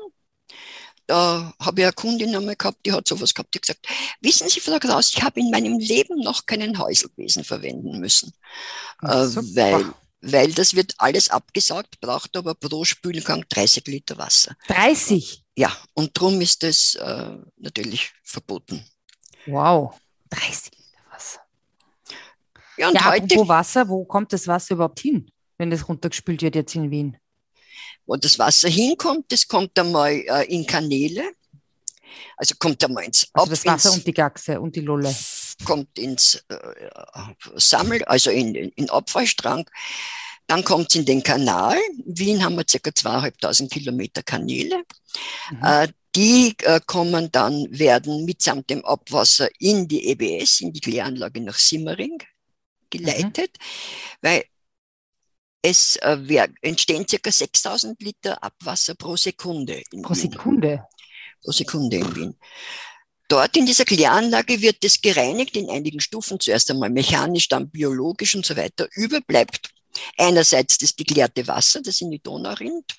Da 1.04 1.52
habe 1.58 1.80
ich 1.80 1.84
eine 1.84 1.92
Kundin 1.92 2.36
einmal 2.36 2.54
gehabt, 2.54 2.86
die 2.86 2.92
hat 2.92 3.08
sowas 3.08 3.34
gehabt, 3.34 3.52
die 3.52 3.58
hat 3.58 3.62
gesagt, 3.62 3.88
wissen 4.20 4.48
Sie, 4.48 4.60
Frau 4.60 4.78
Kraus, 4.78 5.12
ich 5.12 5.20
habe 5.20 5.40
in 5.40 5.50
meinem 5.50 5.80
Leben 5.80 6.20
noch 6.20 6.46
keinen 6.46 6.78
Häuselbesen 6.78 7.42
verwenden 7.42 7.98
müssen. 7.98 8.32
Äh, 9.02 9.08
weil, 9.08 9.92
weil 10.20 10.52
das 10.52 10.76
wird 10.76 10.94
alles 10.98 11.28
abgesaugt, 11.28 12.00
braucht 12.00 12.36
aber 12.36 12.54
pro 12.54 12.84
Spülgang 12.84 13.44
30 13.48 13.88
Liter 13.88 14.16
Wasser. 14.16 14.54
30? 14.68 15.44
Ja, 15.56 15.76
und 15.94 16.16
darum 16.16 16.40
ist 16.40 16.62
das 16.62 16.94
äh, 16.94 17.36
natürlich 17.56 18.12
verboten. 18.22 18.86
Wow, 19.46 19.98
30 20.30 20.70
Liter 20.70 21.10
Wasser. 21.10 21.40
Ja, 22.76 22.88
und 22.90 22.94
ja, 22.94 23.10
heute, 23.10 23.34
wo 23.34 23.48
Wasser, 23.48 23.88
wo 23.88 24.04
kommt 24.04 24.32
das 24.32 24.46
Wasser 24.46 24.74
überhaupt 24.74 25.00
hin? 25.00 25.28
Wenn 25.58 25.70
das 25.70 25.88
runtergespült 25.88 26.42
wird 26.42 26.54
jetzt 26.54 26.74
in 26.74 26.90
Wien? 26.90 27.16
Wo 28.06 28.16
das 28.16 28.38
Wasser 28.38 28.68
hinkommt, 28.68 29.32
das 29.32 29.48
kommt 29.48 29.78
einmal 29.78 30.12
äh, 30.12 30.44
in 30.52 30.66
Kanäle. 30.66 31.22
Also 32.36 32.54
kommt 32.58 32.82
einmal 32.84 33.04
ins 33.04 33.28
also 33.32 33.50
das 33.50 33.64
Wasser 33.64 33.90
ins, 33.90 33.98
und 33.98 34.06
die 34.06 34.12
Gaxe 34.12 34.60
und 34.60 34.76
die 34.76 34.80
Lolle. 34.80 35.14
Kommt 35.64 35.98
ins 35.98 36.44
äh, 36.48 36.56
Sammel, 37.56 38.04
also 38.04 38.30
in, 38.30 38.54
in 38.54 38.90
Abfallstrang. 38.90 39.68
Dann 40.46 40.62
kommt 40.62 40.90
es 40.90 40.96
in 40.96 41.06
den 41.06 41.22
Kanal. 41.22 41.78
In 42.04 42.18
Wien 42.18 42.44
haben 42.44 42.56
wir 42.56 42.64
ca. 42.64 42.94
zweieinhalbtausend 42.94 43.70
Kilometer 43.72 44.22
Kanäle. 44.22 44.82
Mhm. 45.50 45.64
Äh, 45.64 45.88
die 46.14 46.54
äh, 46.62 46.80
kommen 46.86 47.30
dann, 47.32 47.66
werden 47.70 48.24
mitsamt 48.24 48.70
dem 48.70 48.84
Abwasser 48.84 49.48
in 49.58 49.88
die 49.88 50.06
EBS, 50.10 50.60
in 50.60 50.72
die 50.72 50.80
Kläranlage 50.80 51.40
nach 51.40 51.58
Simmering 51.58 52.18
geleitet, 52.90 53.56
mhm. 53.58 54.16
weil 54.20 54.44
es 55.64 55.96
äh, 55.96 56.48
entstehen 56.60 57.08
circa 57.08 57.32
6000 57.32 58.00
Liter 58.02 58.42
Abwasser 58.42 58.94
pro 58.94 59.16
Sekunde. 59.16 59.82
pro. 60.02 60.12
Sekunde? 60.12 60.86
Pro 61.42 61.52
Sekunde 61.52 61.96
in 61.96 62.16
Wien. 62.16 62.38
Dort 63.28 63.56
in 63.56 63.64
dieser 63.64 63.86
Kläranlage 63.86 64.60
wird 64.60 64.84
es 64.84 65.00
gereinigt 65.00 65.56
in 65.56 65.70
einigen 65.70 66.00
Stufen, 66.00 66.38
zuerst 66.38 66.70
einmal 66.70 66.90
mechanisch, 66.90 67.48
dann 67.48 67.70
biologisch 67.70 68.34
und 68.34 68.44
so 68.44 68.58
weiter. 68.58 68.86
Überbleibt 68.92 69.70
einerseits 70.18 70.76
das 70.76 70.94
geklärte 70.94 71.48
Wasser, 71.48 71.80
das 71.80 72.02
in 72.02 72.10
die 72.10 72.22
Donau 72.22 72.52
rinnt, 72.52 72.96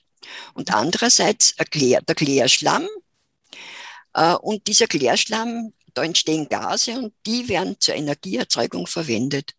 und 0.55 0.73
andererseits 0.73 1.53
der 1.55 2.15
Klärschlamm. 2.15 2.87
Äh, 4.15 4.33
und 4.33 4.65
dieser 4.65 4.87
Klärschlamm, 4.87 5.71
da 5.93 6.03
entstehen 6.03 6.49
Gase 6.49 6.97
und 6.97 7.13
die 7.27 7.47
werden 7.47 7.79
zur 7.79 7.93
Energieerzeugung 7.93 8.87
verwendet. 8.87 9.53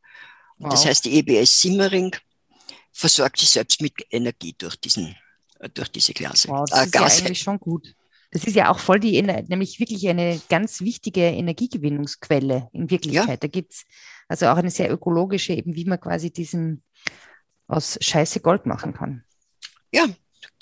Wow. 0.59 0.71
Das 0.71 0.85
heißt, 0.85 1.05
die 1.05 1.19
EBS 1.19 1.61
Simmering 1.61 2.16
versorgt 2.97 3.39
sich 3.39 3.51
selbst 3.51 3.83
mit 3.83 3.93
Energie 4.11 4.55
durch, 4.57 4.77
diesen, 4.77 5.15
äh, 5.61 5.69
durch 5.69 5.91
diese 5.91 6.15
Gase. 6.15 6.49
Wow, 6.49 6.65
das 6.69 6.81
äh, 6.81 6.85
ist 6.87 6.95
ja 6.95 7.05
eigentlich 7.27 7.41
schon 7.41 7.61
gut. 7.61 7.95
Das 8.33 8.45
ist 8.45 8.57
ja 8.57 8.71
auch 8.71 8.79
voll 8.79 8.99
die, 8.99 9.21
nämlich 9.23 9.79
wirklich 9.79 10.09
eine 10.09 10.41
ganz 10.49 10.81
wichtige 10.81 11.21
Energiegewinnungsquelle 11.21 12.69
in 12.73 12.91
Wirklichkeit. 12.91 13.29
Ja. 13.29 13.37
Da 13.37 13.49
gibt 13.49 13.73
es 13.73 13.85
also 14.29 14.47
auch 14.47 14.57
eine 14.57 14.71
sehr 14.71 14.91
ökologische, 14.91 15.53
eben 15.53 15.75
wie 15.75 15.85
man 15.85 16.01
quasi 16.01 16.33
diesen 16.33 16.83
aus 17.69 17.99
Scheiße 18.01 18.41
Gold 18.41 18.67
machen 18.67 18.95
kann. 18.95 19.25
Ja, 19.93 20.07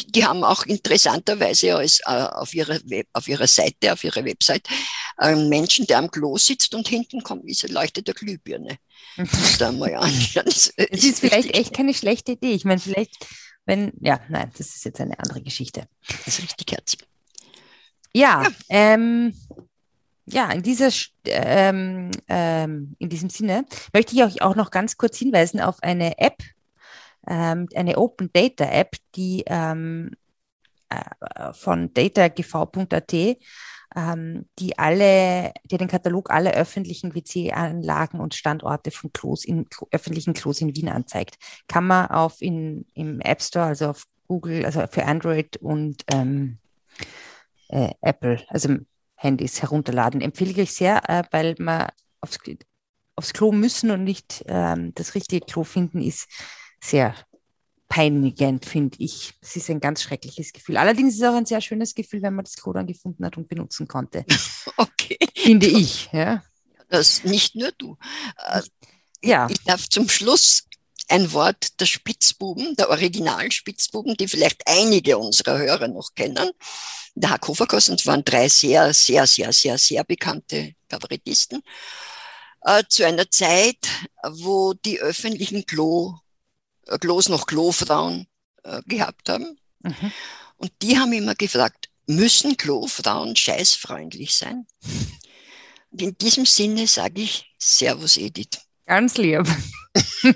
die 0.01 0.25
haben 0.25 0.45
auch 0.45 0.65
interessanterweise 0.67 1.77
als, 1.77 2.01
äh, 2.01 2.11
auf, 2.11 2.53
ihrer 2.55 2.81
Web, 2.85 3.07
auf 3.13 3.29
ihrer 3.29 3.47
Seite, 3.47 3.93
auf 3.93 4.05
ihrer 4.05 4.25
Website, 4.25 4.69
einen 5.17 5.49
Menschen, 5.49 5.87
der 5.87 5.99
am 5.99 6.11
Klo 6.11 6.37
sitzt 6.37 6.75
und 6.75 6.89
hinten 6.89 7.23
kommt 7.23 7.49
diese 7.49 7.69
leuchtete 7.69 8.15
Glühbirne. 8.15 8.79
da 9.59 9.73
mal 9.73 9.95
an. 9.95 10.13
Das, 10.35 10.73
das 10.77 11.05
ist 11.05 11.21
vielleicht 11.21 11.57
echt 11.57 11.75
keine 11.75 11.95
schlechte 11.95 12.33
Idee. 12.33 12.53
Ich 12.53 12.65
meine, 12.65 12.81
vielleicht, 12.81 13.27
wenn, 13.65 13.93
ja, 14.01 14.21
nein, 14.29 14.51
das 14.57 14.75
ist 14.75 14.85
jetzt 14.85 15.01
eine 15.01 15.19
andere 15.19 15.43
Geschichte. 15.43 15.87
Das 16.25 16.39
ist 16.39 16.43
richtig 16.43 16.73
herzig. 16.73 17.01
Ja, 18.13 18.43
ja. 18.43 18.51
Ähm, 18.69 19.35
ja, 20.27 20.51
in, 20.53 20.63
dieser, 20.63 20.91
ähm, 21.27 22.11
ähm, 22.29 22.97
in 22.99 23.09
diesem 23.11 23.29
Sinne 23.29 23.67
möchte 23.93 24.15
ich 24.15 24.23
euch 24.23 24.43
auch 24.43 24.57
noch 24.57 24.71
ganz 24.71 24.97
kurz 24.97 25.19
hinweisen 25.19 25.61
auf 25.61 25.83
eine 25.83 26.19
App, 26.19 26.43
ähm, 27.27 27.69
eine 27.75 27.99
Open 27.99 28.31
Data 28.33 28.65
App, 28.65 28.97
die 29.17 29.45
ähm, 29.47 30.13
äh, 30.89 31.53
von 31.53 31.93
datagv.at 31.93 33.13
ähm, 33.97 34.47
die 34.59 34.79
alle, 34.79 35.53
die 35.65 35.77
den 35.77 35.89
Katalog 35.89 36.31
aller 36.31 36.53
öffentlichen 36.53 37.15
WC-Anlagen 37.15 38.21
und 38.21 38.35
Standorte 38.35 38.91
von 38.91 39.13
Klos 39.13 39.45
in 39.45 39.67
öffentlichen 39.91 40.35
Klos 40.35 40.61
in 40.61 40.75
Wien 40.75 40.89
anzeigt. 40.89 41.37
Kann 41.69 41.87
man 41.87 42.09
auf 42.09 42.43
in, 42.43 42.87
im 42.95 43.21
App 43.21 43.43
Store, 43.43 43.67
also 43.67 43.91
auf 43.91 44.05
Google, 44.27 44.65
also 44.65 44.85
für 44.91 45.05
Android 45.05 45.57
und 45.59 46.05
ähm, 46.13 46.59
äh, 47.69 47.91
Apple, 48.01 48.43
also 48.49 48.77
Handys 49.17 49.63
herunterladen. 49.63 50.21
Empfehle 50.21 50.63
ich 50.63 50.73
sehr, 50.73 51.09
äh, 51.09 51.23
weil 51.31 51.55
man 51.59 51.89
aufs, 52.21 52.39
aufs 53.17 53.33
Klo 53.33 53.53
müssen 53.53 53.91
und 53.91 54.05
nicht 54.05 54.45
ähm, 54.49 54.93
das 54.95 55.15
richtige 55.15 55.45
Klo 55.45 55.65
finden, 55.65 56.03
ist 56.03 56.29
sehr 56.81 57.15
peinigend, 57.95 58.67
finde 58.67 58.97
ich. 58.99 59.35
Es 59.41 59.55
ist 59.55 59.71
ein 59.71 59.79
ganz 59.79 60.03
schreckliches 60.03 60.53
Gefühl. 60.53 60.79
Allerdings 60.79 61.15
ist 61.15 61.21
es 61.21 61.29
auch 61.29 61.37
ein 61.37 61.47
sehr 61.47 61.61
schönes 61.61 61.95
Gefühl, 61.95 62.23
wenn 62.23 62.35
man 62.35 62.45
das 62.45 62.57
Klo 62.57 62.73
dann 62.73 62.89
gefunden 62.89 63.25
hat 63.25 63.37
und 63.37 63.49
benutzen 63.49 63.87
konnte. 63.87 64.25
Okay. 64.77 65.19
Finde 65.37 65.67
ich, 65.67 66.09
ja. 66.13 66.43
Das 66.89 67.23
nicht 67.23 67.55
nur 67.55 67.71
du. 67.73 67.97
Äh, 68.49 68.63
ja. 69.23 69.47
Ich 69.51 69.63
darf 69.65 69.89
zum 69.89 70.09
Schluss 70.09 70.65
ein 71.09 71.33
Wort 71.33 71.79
der 71.79 71.85
Spitzbuben, 71.85 72.75
der 72.75 72.89
Originalspitzbuben, 72.89 74.17
die 74.17 74.27
vielleicht 74.27 74.63
einige 74.67 75.19
unserer 75.19 75.59
Hörer 75.59 75.89
noch 75.89 76.15
kennen. 76.15 76.51
Der 77.15 77.31
Hack 77.31 77.47
Hoferkost 77.47 78.07
waren 78.07 78.25
drei 78.25 78.49
sehr, 78.49 78.95
sehr, 78.95 79.27
sehr, 79.27 79.53
sehr, 79.53 79.79
sehr 79.79 80.03
bekannte 80.03 80.75
Kabarettisten. 80.89 81.63
Äh, 82.63 82.83
zu 82.89 83.07
einer 83.07 83.31
Zeit, 83.31 83.87
wo 84.27 84.73
die 84.73 84.99
öffentlichen 84.99 85.67
Klo 85.67 86.15
Klos 87.01 87.29
noch 87.29 87.47
Klofrauen 87.47 88.27
äh, 88.63 88.83
gehabt 88.87 89.29
haben. 89.29 89.59
Mhm. 89.81 90.13
Und 90.57 90.73
die 90.83 90.99
haben 90.99 91.13
immer 91.13 91.35
gefragt, 91.35 91.91
müssen 92.07 92.57
Klofrauen 92.57 93.37
scheißfreundlich 93.37 94.35
sein? 94.35 94.67
Und 95.91 96.03
in 96.03 96.19
diesem 96.19 96.47
Sinne 96.47 96.87
sage 96.87 97.23
ich 97.23 97.55
Servus 97.59 98.17
Edith. 98.17 98.61
Ganz 98.87 99.17
lieb. 99.17 99.47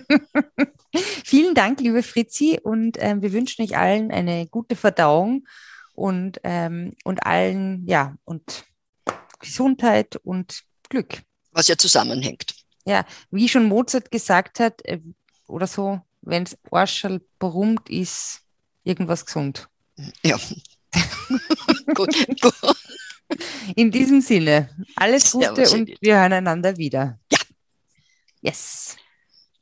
Vielen 1.25 1.55
Dank, 1.55 1.81
liebe 1.81 2.03
Fritzi, 2.03 2.59
und 2.63 2.97
äh, 2.97 3.17
wir 3.21 3.33
wünschen 3.33 3.63
euch 3.63 3.77
allen 3.77 4.11
eine 4.11 4.47
gute 4.47 4.77
Verdauung 4.77 5.47
und, 5.95 6.41
ähm, 6.45 6.95
und 7.05 7.27
allen, 7.27 7.87
ja, 7.87 8.17
und 8.25 8.65
Gesundheit 9.39 10.17
und 10.17 10.63
Glück. 10.89 11.23
Was 11.53 11.69
ja 11.69 11.77
zusammenhängt. 11.77 12.55
Ja, 12.87 13.05
wie 13.31 13.49
schon 13.49 13.67
Mozart 13.67 14.11
gesagt 14.11 14.61
hat, 14.61 14.83
äh, 14.85 15.01
oder 15.47 15.67
so, 15.67 16.01
wenn 16.29 16.45
es 16.45 16.57
Arschel 16.71 17.21
brummt, 17.39 17.89
ist 17.89 18.43
irgendwas 18.85 19.25
gesund. 19.25 19.71
Ja. 20.23 20.37
gut, 21.95 22.15
gut. 22.41 22.55
In 23.75 23.91
diesem 23.91 24.21
Sinne, 24.21 24.69
alles 24.97 25.33
Gute 25.33 25.55
Servus, 25.57 25.73
und 25.75 25.91
wir 26.01 26.19
hören 26.19 26.33
einander 26.33 26.77
wieder. 26.77 27.19
Ja. 27.31 27.39
Yes. 28.41 28.97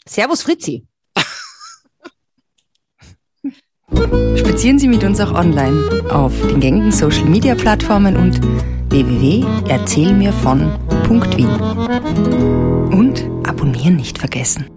Servus 0.07 0.43
Fritzi. 0.43 0.87
Spazieren 4.37 4.79
Sie 4.79 4.89
mit 4.89 5.03
uns 5.05 5.19
auch 5.21 5.33
online 5.33 6.05
auf 6.11 6.39
den 6.43 6.61
gängigen 6.61 6.93
Social 6.93 7.25
Media 7.25 7.55
Plattformen 7.55 8.15
und 8.17 8.39
www.erzählmirvon.wien. 8.91 11.49
Und 12.93 13.25
abonnieren 13.49 13.97
nicht 13.97 14.19
vergessen. 14.19 14.76